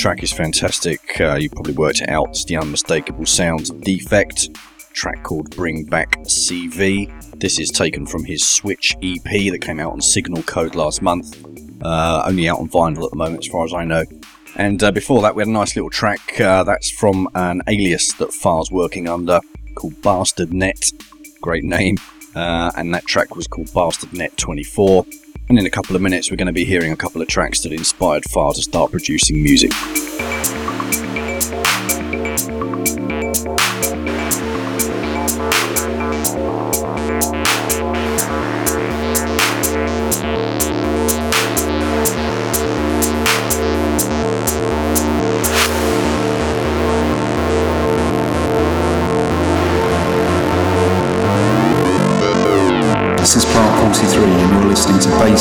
Track 0.03 0.21
is 0.21 0.34
fantastic. 0.34 1.21
Uh, 1.21 1.35
you 1.35 1.49
probably 1.49 1.75
worked 1.75 2.01
it 2.01 2.09
out. 2.09 2.27
It's 2.31 2.43
the 2.43 2.57
unmistakable 2.57 3.25
sounds 3.25 3.71
Defekt. 3.71 4.53
Track 4.91 5.23
called 5.23 5.55
Bring 5.55 5.85
Back 5.85 6.17
CV. 6.23 7.09
This 7.39 7.57
is 7.57 7.69
taken 7.69 8.05
from 8.05 8.25
his 8.25 8.45
Switch 8.45 8.97
EP 9.01 9.23
that 9.23 9.59
came 9.61 9.80
out 9.80 9.93
on 9.93 10.01
Signal 10.01 10.43
Code 10.43 10.75
last 10.75 11.01
month. 11.01 11.41
Uh, 11.81 12.21
only 12.25 12.49
out 12.49 12.59
on 12.59 12.67
vinyl 12.67 13.05
at 13.05 13.11
the 13.11 13.15
moment, 13.15 13.45
as 13.45 13.47
far 13.47 13.63
as 13.63 13.73
I 13.73 13.85
know. 13.85 14.03
And 14.57 14.84
uh, 14.84 14.91
before 14.91 15.21
that, 15.21 15.38
we 15.38 15.41
had 15.41 15.47
a 15.47 15.51
nice 15.51 15.73
little 15.73 15.89
track. 15.89 16.38
Uh, 16.38 16.65
that's 16.65 16.91
from 16.91 17.30
an 17.34 17.61
alias 17.67 18.11
that 18.15 18.34
Far's 18.34 18.69
working 18.69 19.07
under 19.07 19.39
called 19.75 20.01
Bastard 20.01 20.53
Net. 20.53 20.84
Great 21.39 21.63
name. 21.63 21.95
Uh, 22.35 22.73
and 22.75 22.93
that 22.93 23.05
track 23.05 23.38
was 23.38 23.47
called 23.47 23.73
Bastard 23.73 24.11
Net 24.11 24.35
24. 24.35 25.05
And 25.49 25.59
in 25.59 25.65
a 25.65 25.69
couple 25.69 25.95
of 25.95 26.01
minutes, 26.01 26.31
we're 26.31 26.37
going 26.37 26.47
to 26.47 26.53
be 26.53 26.65
hearing 26.65 26.91
a 26.91 26.95
couple 26.95 27.21
of 27.21 27.27
tracks 27.27 27.61
that 27.61 27.71
inspired 27.71 28.23
Far 28.31 28.53
to 28.53 28.61
start 28.61 28.91
producing 28.91 29.41
music. 29.41 29.71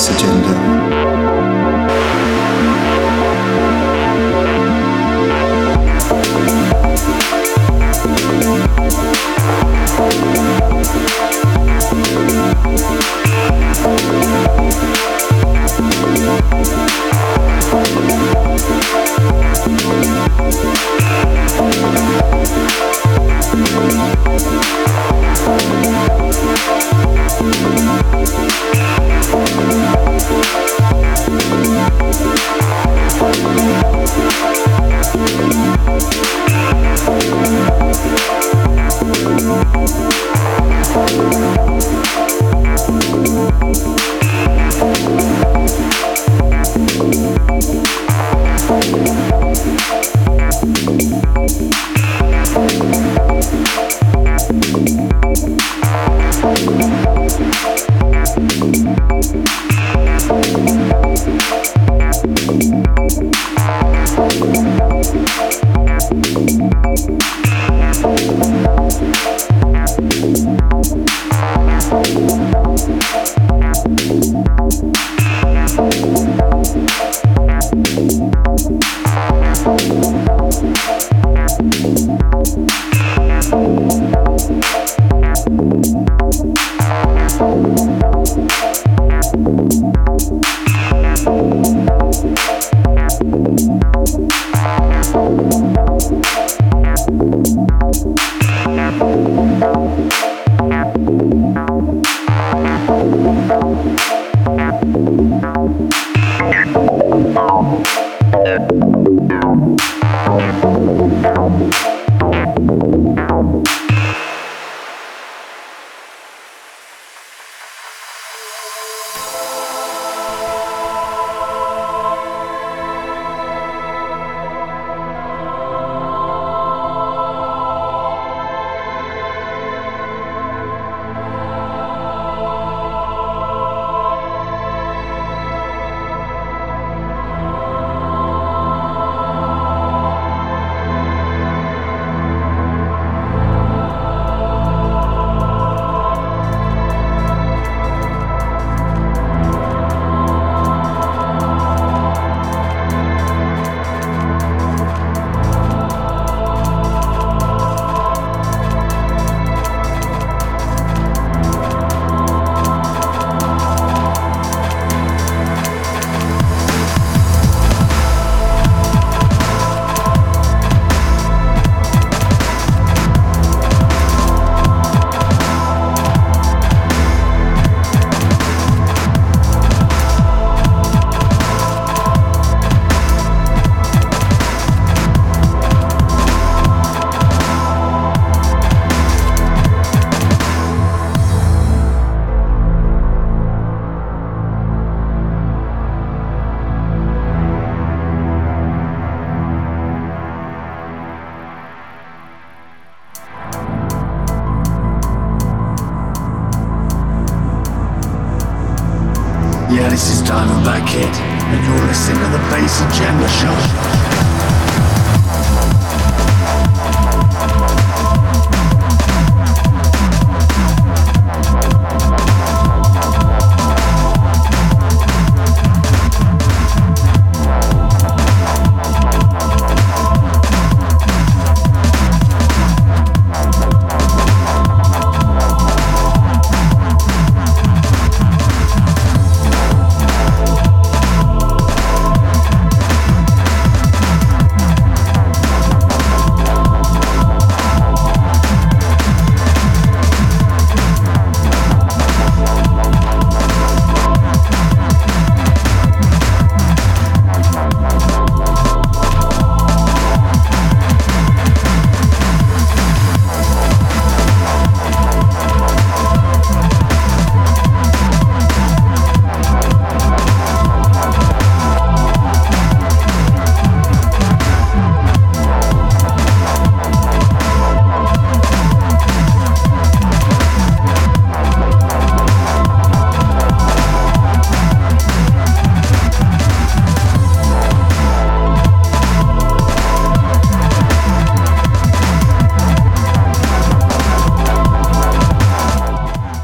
Listening 0.09 0.42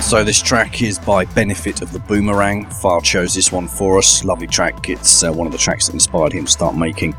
So 0.08 0.24
this 0.24 0.40
track 0.40 0.80
is 0.80 0.98
by 0.98 1.26
Benefit 1.26 1.82
of 1.82 1.92
the 1.92 1.98
Boomerang. 1.98 2.64
Far 2.64 3.02
chose 3.02 3.34
this 3.34 3.52
one 3.52 3.68
for 3.68 3.98
us. 3.98 4.24
Lovely 4.24 4.46
track. 4.46 4.88
It's 4.88 5.22
uh, 5.22 5.30
one 5.30 5.46
of 5.46 5.52
the 5.52 5.58
tracks 5.58 5.86
that 5.86 5.92
inspired 5.92 6.32
him 6.32 6.46
to 6.46 6.50
start 6.50 6.74
making 6.74 7.14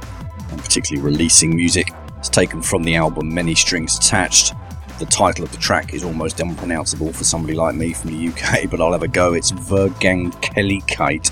and 0.49 0.59
particularly 0.59 1.07
releasing 1.07 1.55
music. 1.55 1.91
It's 2.17 2.29
taken 2.29 2.63
from 2.63 2.81
the 2.81 2.95
album 2.95 3.31
Many 3.31 3.53
Strings 3.53 3.99
Attached. 3.99 4.55
The 4.97 5.05
title 5.05 5.45
of 5.45 5.51
the 5.51 5.59
track 5.59 5.93
is 5.93 6.03
almost 6.03 6.39
unpronounceable 6.39 7.13
for 7.13 7.23
somebody 7.23 7.53
like 7.53 7.75
me 7.75 7.93
from 7.93 8.09
the 8.09 8.27
UK, 8.29 8.67
but 8.71 8.81
I'll 8.81 8.93
have 8.93 9.03
a 9.03 9.07
go. 9.07 9.33
It's 9.33 9.51
Vergang 9.51 10.31
Kelly 10.41 10.81
Kite, 10.87 11.29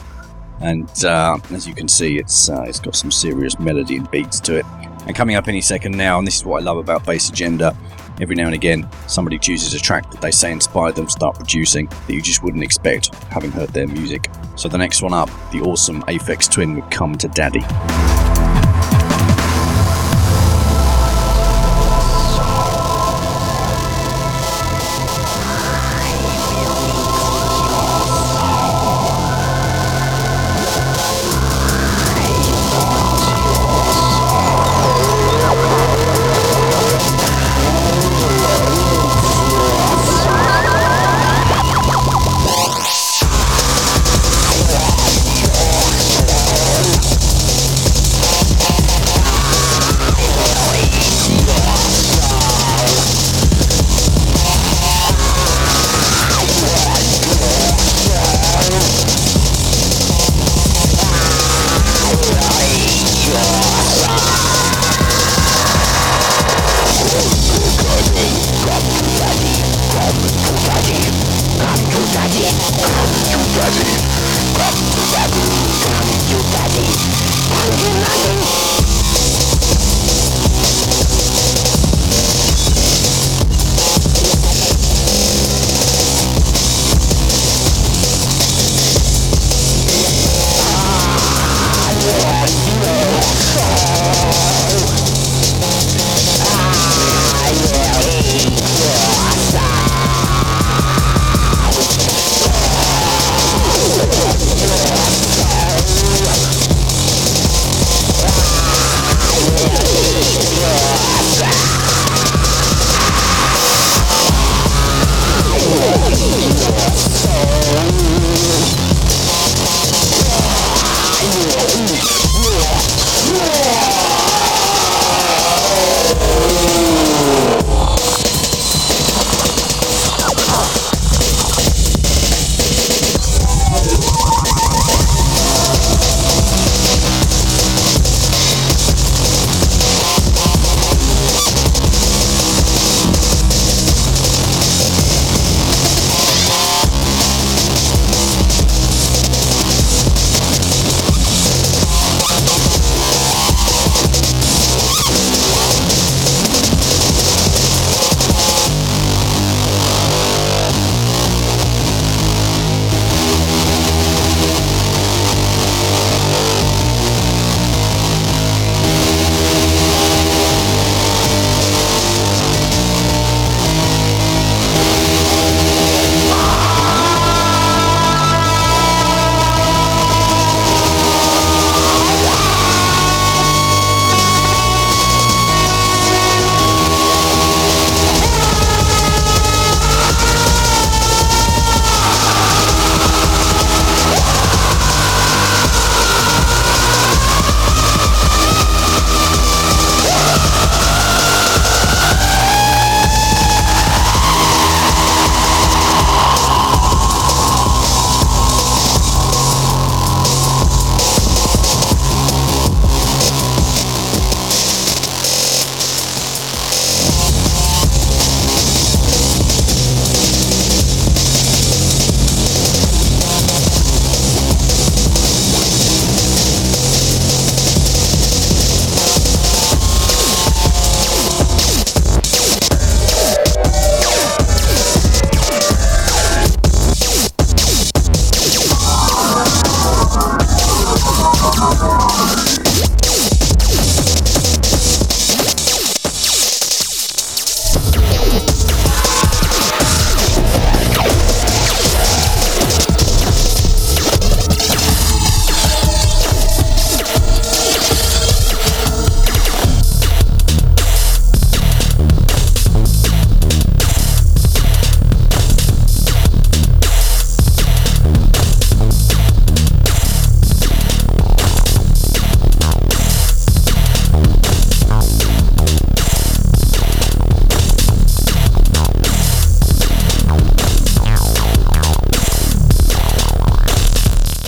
and 0.62 0.88
uh, 1.04 1.40
as 1.50 1.68
you 1.68 1.74
can 1.74 1.88
see, 1.88 2.20
it's 2.20 2.52
uh, 2.52 2.66
it's 2.68 2.80
got 2.80 2.96
some 2.96 3.10
serious 3.10 3.58
melody 3.58 3.96
and 3.96 4.12
beats 4.12 4.40
to 4.42 4.58
it. 4.58 4.66
And 5.08 5.16
coming 5.16 5.36
up 5.36 5.48
any 5.48 5.62
second 5.62 5.98
now, 5.98 6.20
and 6.20 6.28
this 6.28 6.36
is 6.36 6.46
what 6.46 6.62
I 6.62 6.64
love 6.64 6.78
about 6.78 7.04
Bass 7.04 7.30
Agenda 7.30 7.76
every 8.22 8.36
now 8.36 8.46
and 8.46 8.56
again 8.56 8.88
somebody 9.08 9.38
chooses 9.38 9.74
a 9.74 9.80
track 9.80 10.10
that 10.12 10.22
they 10.22 10.32
say 10.32 10.52
inspired 10.52 10.96
them 10.96 11.06
to 11.06 11.12
start 11.12 11.36
producing 11.36 11.88
that 11.88 12.14
you 12.14 12.22
just 12.22 12.44
wouldn't 12.44 12.64
expect 12.64 13.14
having 13.26 13.52
heard 13.52 13.70
their 13.70 13.88
music. 13.88 14.30
So 14.56 14.68
the 14.68 14.78
next 14.78 15.02
one 15.02 15.14
up, 15.14 15.30
the 15.52 15.62
awesome 15.62 16.02
Aphex 16.04 16.52
Twin 16.52 16.76
would 16.76 16.90
come 16.90 17.18
to 17.18 17.28
Daddy. 17.28 17.64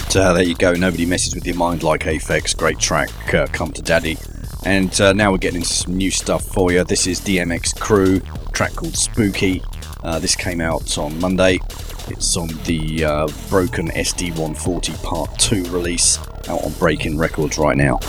But 0.09 0.17
uh, 0.17 0.33
there 0.33 0.43
you 0.43 0.55
go. 0.55 0.73
Nobody 0.73 1.05
messes 1.05 1.35
with 1.35 1.45
your 1.45 1.55
mind 1.55 1.83
like 1.83 2.01
Aphex. 2.01 2.57
Great 2.57 2.79
track. 2.79 3.11
Uh, 3.31 3.45
Come 3.45 3.71
to 3.73 3.81
Daddy. 3.83 4.17
And 4.65 4.99
uh, 4.99 5.13
now 5.13 5.31
we're 5.31 5.37
getting 5.37 5.57
into 5.57 5.71
some 5.71 5.97
new 5.97 6.09
stuff 6.09 6.43
for 6.45 6.71
you. 6.71 6.83
This 6.83 7.05
is 7.05 7.21
DMX 7.21 7.79
Crew, 7.79 8.19
track 8.51 8.73
called 8.73 8.97
Spooky. 8.97 9.61
Uh, 10.03 10.17
this 10.17 10.35
came 10.35 10.61
out 10.61 10.97
on 10.97 11.19
Monday. 11.19 11.59
It's 12.07 12.35
on 12.37 12.47
the 12.63 13.05
uh, 13.05 13.27
Broken 13.51 13.89
SD140 13.89 15.03
Part 15.03 15.37
2 15.37 15.65
release 15.65 16.17
out 16.47 16.63
on 16.63 16.71
Breaking 16.79 17.15
Records 17.15 17.59
right 17.59 17.77
now. 17.77 17.99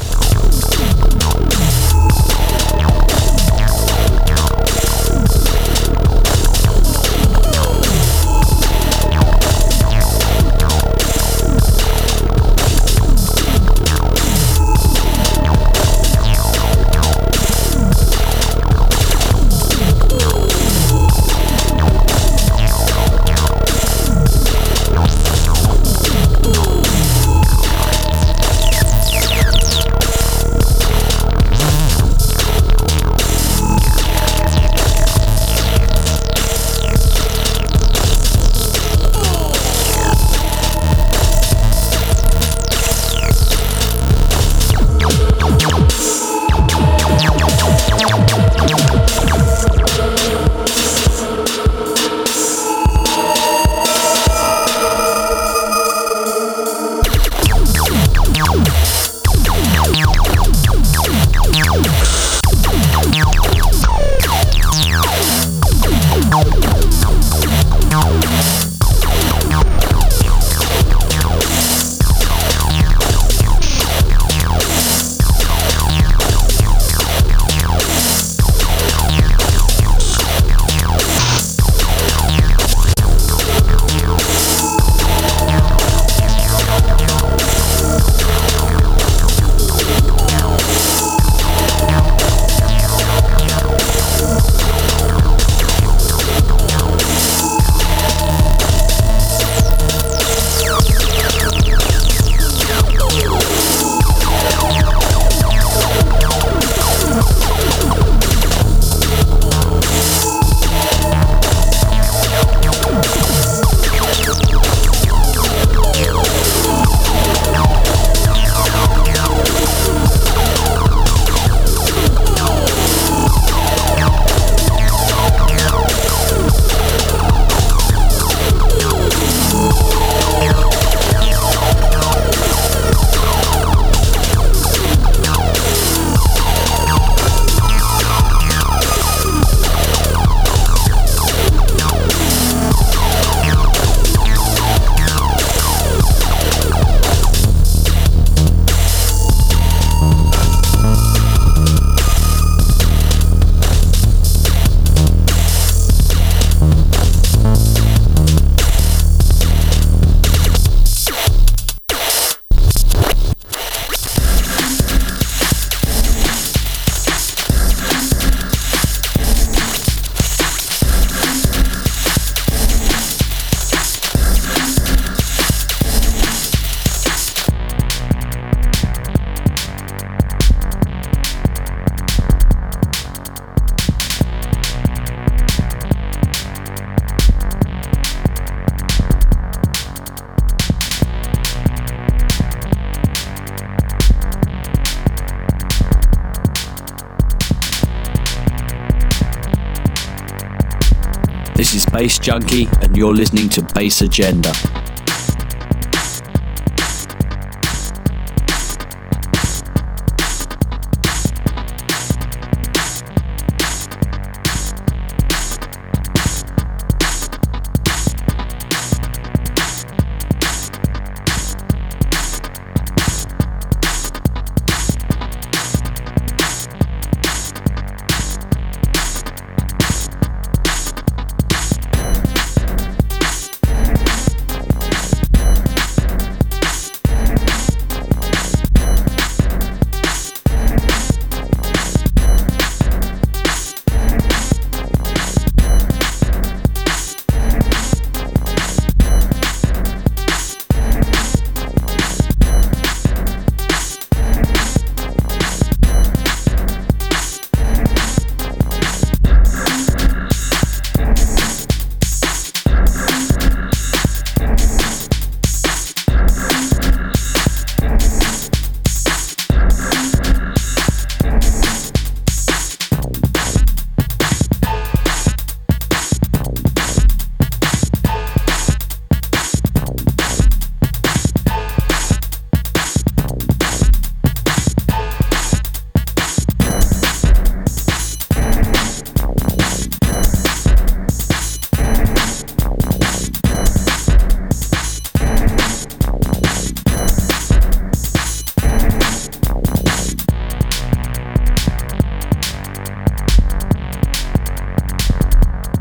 Bass 202.00 202.18
Junkie, 202.18 202.66
and 202.80 202.96
you're 202.96 203.12
listening 203.12 203.50
to 203.50 203.60
Bass 203.74 204.00
Agenda. 204.00 204.54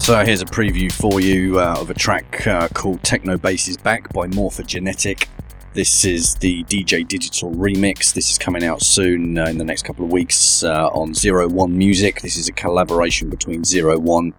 So 0.09 0.25
here's 0.25 0.41
a 0.41 0.45
preview 0.45 0.91
for 0.91 1.21
you 1.21 1.59
uh, 1.59 1.75
of 1.79 1.91
a 1.91 1.93
track 1.93 2.47
uh, 2.47 2.67
called 2.69 3.03
Techno 3.03 3.37
Bass 3.37 3.67
is 3.67 3.77
Back 3.77 4.11
by 4.11 4.25
Morphogenetic. 4.25 5.27
This 5.75 6.03
is 6.03 6.33
the 6.33 6.63
DJ 6.63 7.07
Digital 7.07 7.51
remix. 7.51 8.11
This 8.11 8.31
is 8.31 8.39
coming 8.39 8.63
out 8.63 8.81
soon 8.81 9.37
uh, 9.37 9.45
in 9.45 9.59
the 9.59 9.63
next 9.63 9.83
couple 9.83 10.03
of 10.05 10.11
weeks 10.11 10.63
uh, 10.63 10.87
on 10.93 11.13
Zero 11.13 11.47
One 11.47 11.77
Music. 11.77 12.21
This 12.21 12.37
is 12.37 12.47
a 12.47 12.51
collaboration 12.53 13.29
between 13.29 13.63
Zero 13.63 13.99
One, 13.99 14.33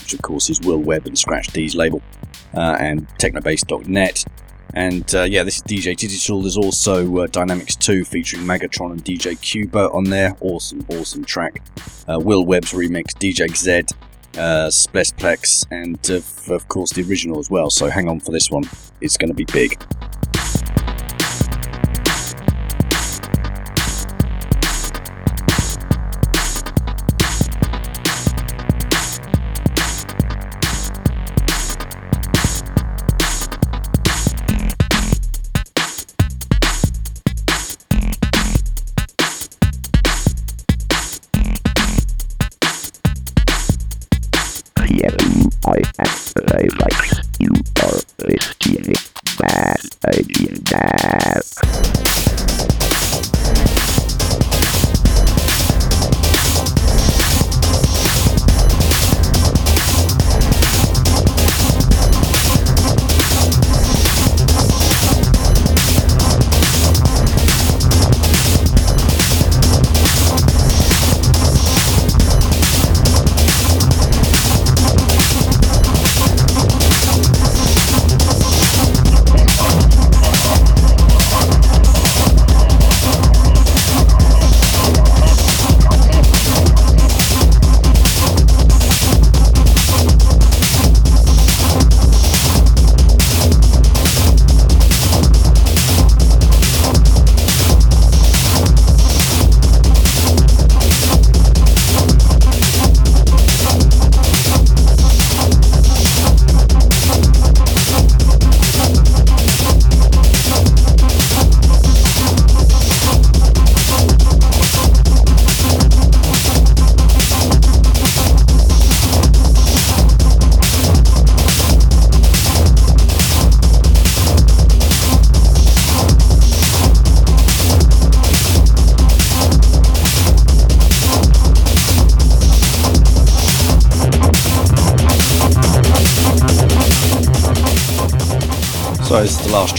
which 0.00 0.14
of 0.14 0.22
course 0.22 0.48
is 0.48 0.60
Will 0.60 0.78
Webb 0.78 1.08
and 1.08 1.18
Scratch 1.18 1.48
D's 1.48 1.74
label, 1.74 2.02
uh, 2.54 2.76
and 2.78 3.08
Technobass.net. 3.18 4.24
And 4.74 5.12
uh, 5.12 5.24
yeah, 5.24 5.42
this 5.42 5.56
is 5.56 5.62
DJ 5.64 5.96
Digital. 5.96 6.40
There's 6.40 6.56
also 6.56 7.26
Dynamics 7.26 7.74
2 7.74 8.04
featuring 8.04 8.44
Magatron 8.44 8.92
and 8.92 9.04
DJ 9.04 9.40
Cuba 9.40 9.90
on 9.90 10.04
there. 10.04 10.36
Awesome, 10.38 10.86
awesome 10.88 11.24
track. 11.24 11.62
Will 12.06 12.46
Webb's 12.46 12.72
remix, 12.72 13.06
DJ 13.06 13.56
Zed, 13.56 13.90
uh, 14.36 14.68
Splesplex, 14.68 15.66
and 15.70 15.98
uh, 16.10 16.54
of 16.54 16.68
course 16.68 16.92
the 16.92 17.02
original 17.02 17.38
as 17.38 17.50
well. 17.50 17.70
So 17.70 17.88
hang 17.88 18.08
on 18.08 18.20
for 18.20 18.32
this 18.32 18.50
one, 18.50 18.64
it's 19.00 19.16
going 19.16 19.30
to 19.30 19.34
be 19.34 19.44
big. 19.44 19.80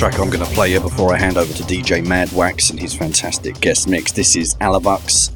Track 0.08 0.22
I'm 0.22 0.30
going 0.30 0.46
to 0.46 0.54
play 0.54 0.70
here 0.70 0.80
before 0.80 1.14
I 1.14 1.18
hand 1.18 1.36
over 1.36 1.52
to 1.52 1.64
DJ 1.64 2.02
Madwax 2.02 2.70
and 2.70 2.80
his 2.80 2.94
fantastic 2.94 3.60
guest 3.60 3.90
mix. 3.90 4.14
This 4.14 4.38
is 4.38 4.56
Alavux, 4.62 5.34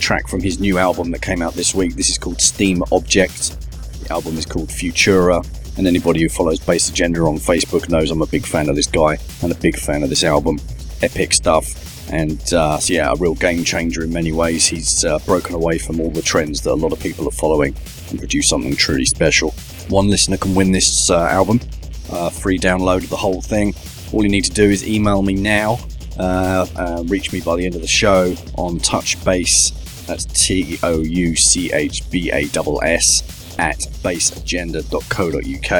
track 0.00 0.28
from 0.28 0.40
his 0.40 0.58
new 0.58 0.78
album 0.78 1.10
that 1.10 1.20
came 1.20 1.42
out 1.42 1.52
this 1.52 1.74
week. 1.74 1.94
This 1.94 2.08
is 2.08 2.16
called 2.16 2.40
Steam 2.40 2.82
Object. 2.90 3.60
The 4.00 4.10
album 4.10 4.38
is 4.38 4.46
called 4.46 4.70
Futura. 4.70 5.46
And 5.76 5.86
anybody 5.86 6.22
who 6.22 6.30
follows 6.30 6.58
Bass 6.58 6.88
Agenda 6.88 7.20
on 7.20 7.36
Facebook 7.36 7.90
knows 7.90 8.10
I'm 8.10 8.22
a 8.22 8.26
big 8.26 8.46
fan 8.46 8.70
of 8.70 8.76
this 8.76 8.86
guy 8.86 9.18
and 9.42 9.52
a 9.52 9.56
big 9.56 9.76
fan 9.76 10.02
of 10.02 10.08
this 10.08 10.24
album. 10.24 10.58
Epic 11.02 11.34
stuff. 11.34 12.10
And 12.10 12.40
uh, 12.54 12.78
so 12.78 12.94
yeah, 12.94 13.12
a 13.12 13.16
real 13.16 13.34
game 13.34 13.62
changer 13.62 14.04
in 14.04 14.10
many 14.10 14.32
ways. 14.32 14.64
He's 14.64 15.04
uh, 15.04 15.18
broken 15.26 15.54
away 15.54 15.76
from 15.76 16.00
all 16.00 16.10
the 16.10 16.22
trends 16.22 16.62
that 16.62 16.72
a 16.72 16.80
lot 16.80 16.94
of 16.94 17.00
people 17.00 17.28
are 17.28 17.32
following 17.32 17.76
and 18.08 18.18
produced 18.18 18.48
something 18.48 18.74
truly 18.74 19.04
special. 19.04 19.50
One 19.90 20.08
listener 20.08 20.38
can 20.38 20.54
win 20.54 20.72
this 20.72 21.10
uh, 21.10 21.26
album 21.26 21.60
uh, 22.10 22.30
free 22.30 22.58
download 22.58 22.98
of 22.98 23.10
the 23.10 23.16
whole 23.16 23.40
thing. 23.40 23.74
All 24.14 24.22
you 24.22 24.30
need 24.30 24.44
to 24.44 24.52
do 24.52 24.70
is 24.70 24.86
email 24.86 25.22
me 25.22 25.34
now, 25.34 25.80
uh, 26.20 26.66
uh, 26.76 27.02
reach 27.06 27.32
me 27.32 27.40
by 27.40 27.56
the 27.56 27.66
end 27.66 27.74
of 27.74 27.80
the 27.80 27.88
show 27.88 28.32
on 28.56 28.78
Touchbase, 28.78 30.06
that's 30.06 30.24
T 30.26 30.78
O 30.84 31.00
U 31.00 31.34
C 31.34 31.72
H 31.72 32.08
B 32.10 32.30
A 32.30 32.44
S, 32.44 33.56
at 33.58 33.78
bassagenda.co.uk. 34.04 35.72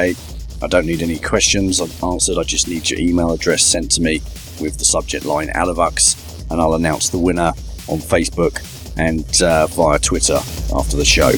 I 0.63 0.67
don't 0.67 0.85
need 0.85 1.01
any 1.01 1.17
questions 1.17 1.79
I've 1.79 2.03
answered, 2.03 2.37
I 2.37 2.43
just 2.43 2.67
need 2.67 2.89
your 2.89 2.99
email 2.99 3.31
address 3.31 3.63
sent 3.63 3.89
to 3.91 4.01
me 4.01 4.19
with 4.59 4.79
the 4.79 4.85
subject 4.85 5.23
line 5.23 5.47
Alavux, 5.47 6.51
and 6.51 6.59
I'll 6.59 6.73
announce 6.73 7.07
the 7.07 7.19
winner 7.19 7.53
on 7.87 7.99
Facebook 7.99 8.59
and 8.97 9.41
uh, 9.41 9.67
via 9.67 9.97
Twitter 9.97 10.41
after 10.73 10.97
the 10.97 11.05
show. 11.05 11.31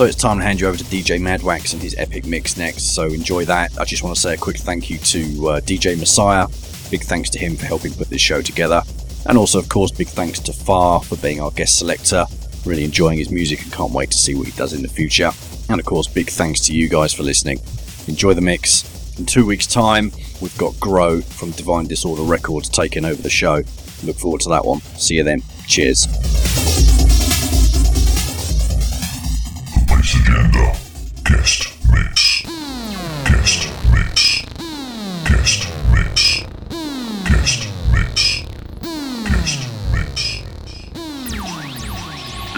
So 0.00 0.06
it's 0.06 0.16
time 0.16 0.38
to 0.38 0.44
hand 0.44 0.58
you 0.62 0.66
over 0.66 0.78
to 0.78 0.84
DJ 0.84 1.20
Madwax 1.20 1.74
and 1.74 1.82
his 1.82 1.94
epic 1.98 2.24
mix 2.24 2.56
next. 2.56 2.94
So 2.94 3.08
enjoy 3.08 3.44
that. 3.44 3.78
I 3.78 3.84
just 3.84 4.02
want 4.02 4.16
to 4.16 4.20
say 4.22 4.32
a 4.32 4.36
quick 4.38 4.56
thank 4.56 4.88
you 4.88 4.96
to 4.96 5.48
uh, 5.48 5.60
DJ 5.60 5.98
Messiah. 5.98 6.46
Big 6.90 7.02
thanks 7.02 7.28
to 7.28 7.38
him 7.38 7.54
for 7.54 7.66
helping 7.66 7.92
put 7.92 8.08
this 8.08 8.22
show 8.22 8.40
together. 8.40 8.80
And 9.26 9.36
also, 9.36 9.58
of 9.58 9.68
course, 9.68 9.90
big 9.90 10.08
thanks 10.08 10.38
to 10.38 10.54
Far 10.54 11.02
for 11.02 11.16
being 11.16 11.42
our 11.42 11.50
guest 11.50 11.78
selector. 11.78 12.24
Really 12.64 12.82
enjoying 12.82 13.18
his 13.18 13.30
music 13.30 13.62
and 13.62 13.70
can't 13.74 13.92
wait 13.92 14.10
to 14.12 14.16
see 14.16 14.34
what 14.34 14.46
he 14.46 14.52
does 14.52 14.72
in 14.72 14.80
the 14.80 14.88
future. 14.88 15.32
And 15.68 15.78
of 15.78 15.84
course, 15.84 16.06
big 16.06 16.30
thanks 16.30 16.60
to 16.60 16.72
you 16.74 16.88
guys 16.88 17.12
for 17.12 17.22
listening. 17.22 17.60
Enjoy 18.08 18.32
the 18.32 18.40
mix. 18.40 19.18
In 19.18 19.26
two 19.26 19.44
weeks' 19.44 19.66
time, 19.66 20.12
we've 20.40 20.56
got 20.56 20.80
Grow 20.80 21.20
from 21.20 21.50
Divine 21.50 21.88
Disorder 21.88 22.22
Records 22.22 22.70
taking 22.70 23.04
over 23.04 23.20
the 23.20 23.28
show. 23.28 23.56
Look 24.02 24.16
forward 24.16 24.40
to 24.40 24.48
that 24.48 24.64
one. 24.64 24.80
See 24.96 25.16
you 25.16 25.24
then. 25.24 25.42
Cheers. 25.66 26.39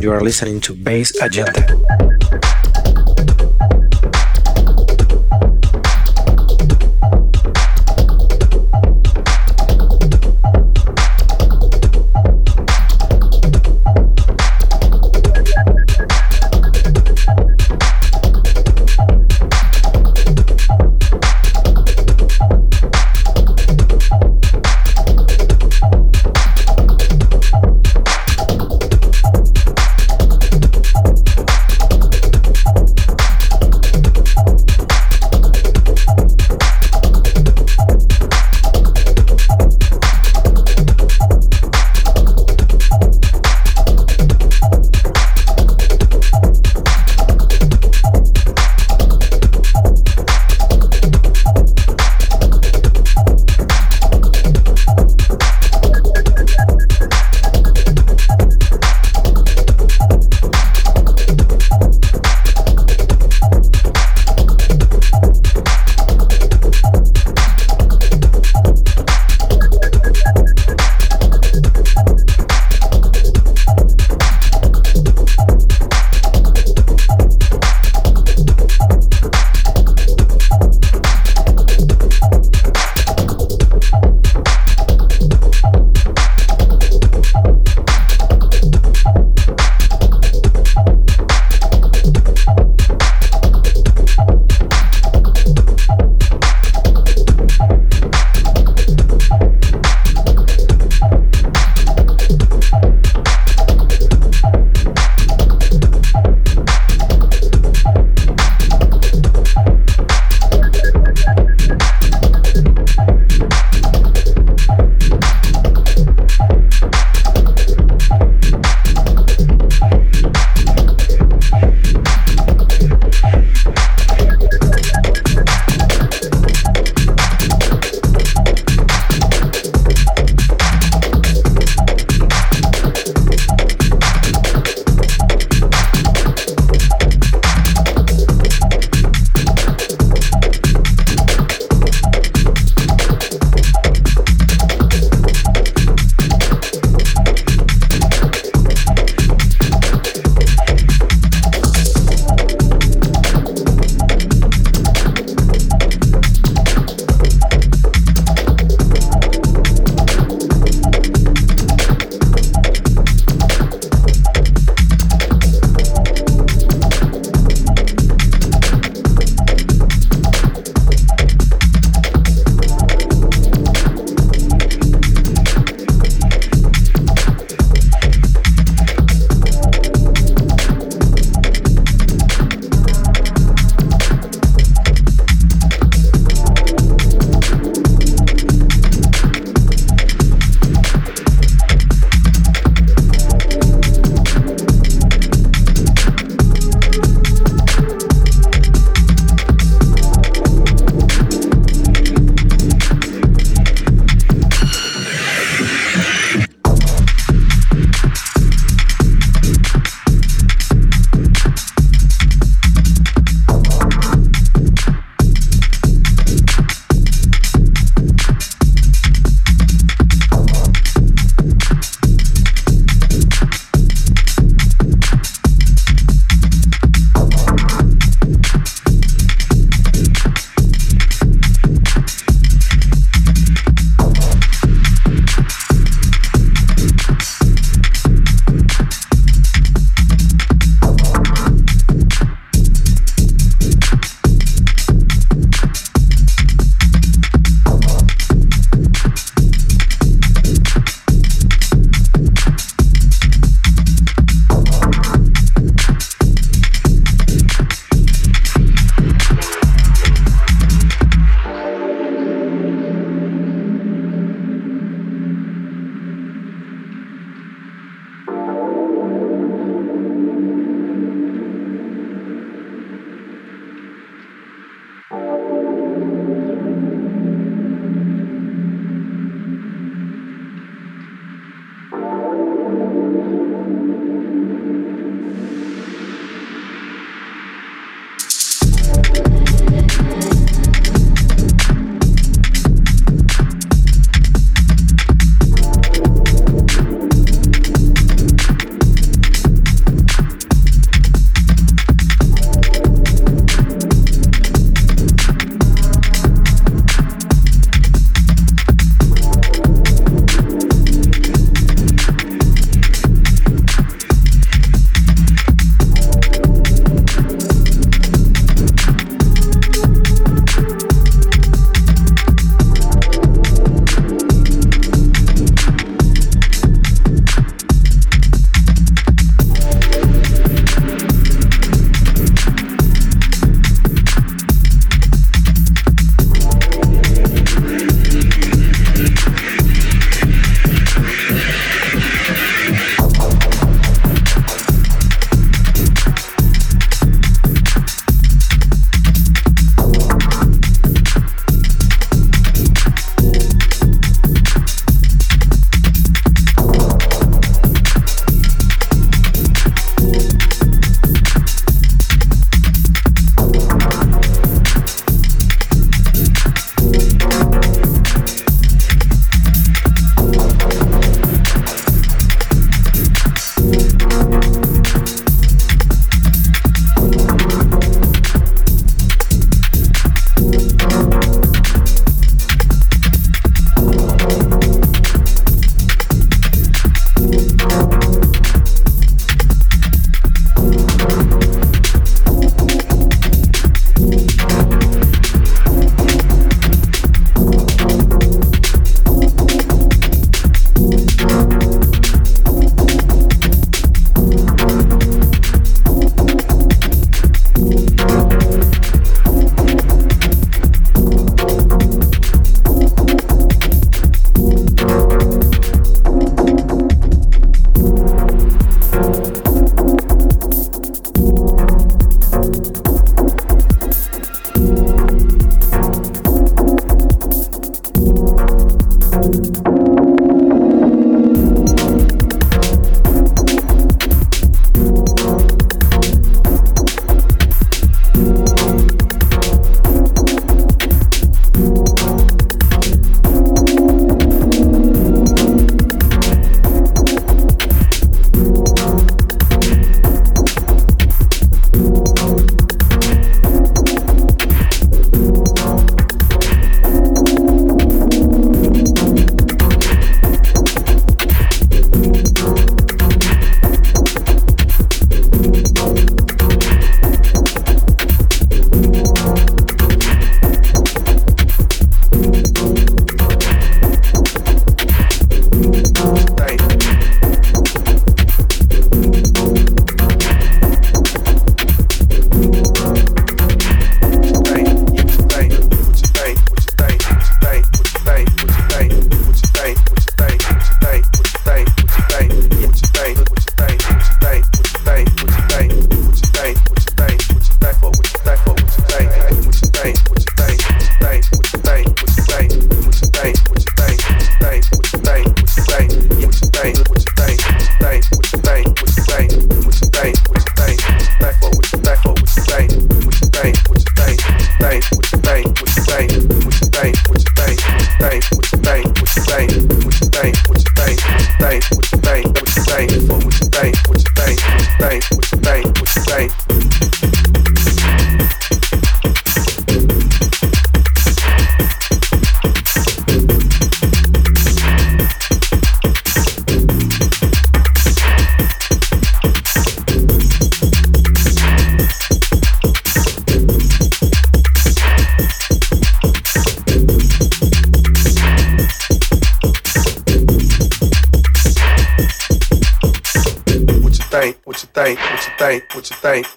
and 0.00 0.04
you 0.04 0.12
are 0.12 0.22
listening 0.22 0.62
to 0.62 0.72
Bass 0.72 1.14
Agenda. 1.20 1.79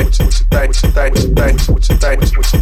Thanks. 0.00 0.18
you 0.82 0.90
Thanks. 1.34 1.68
what 1.68 1.88
you 1.88 1.96
think, 1.96 2.20
what 2.36 2.52
you. 2.54 2.59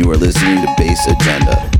You 0.00 0.10
are 0.10 0.16
listening 0.16 0.64
to 0.64 0.74
Bass 0.78 1.06
Agenda. 1.08 1.79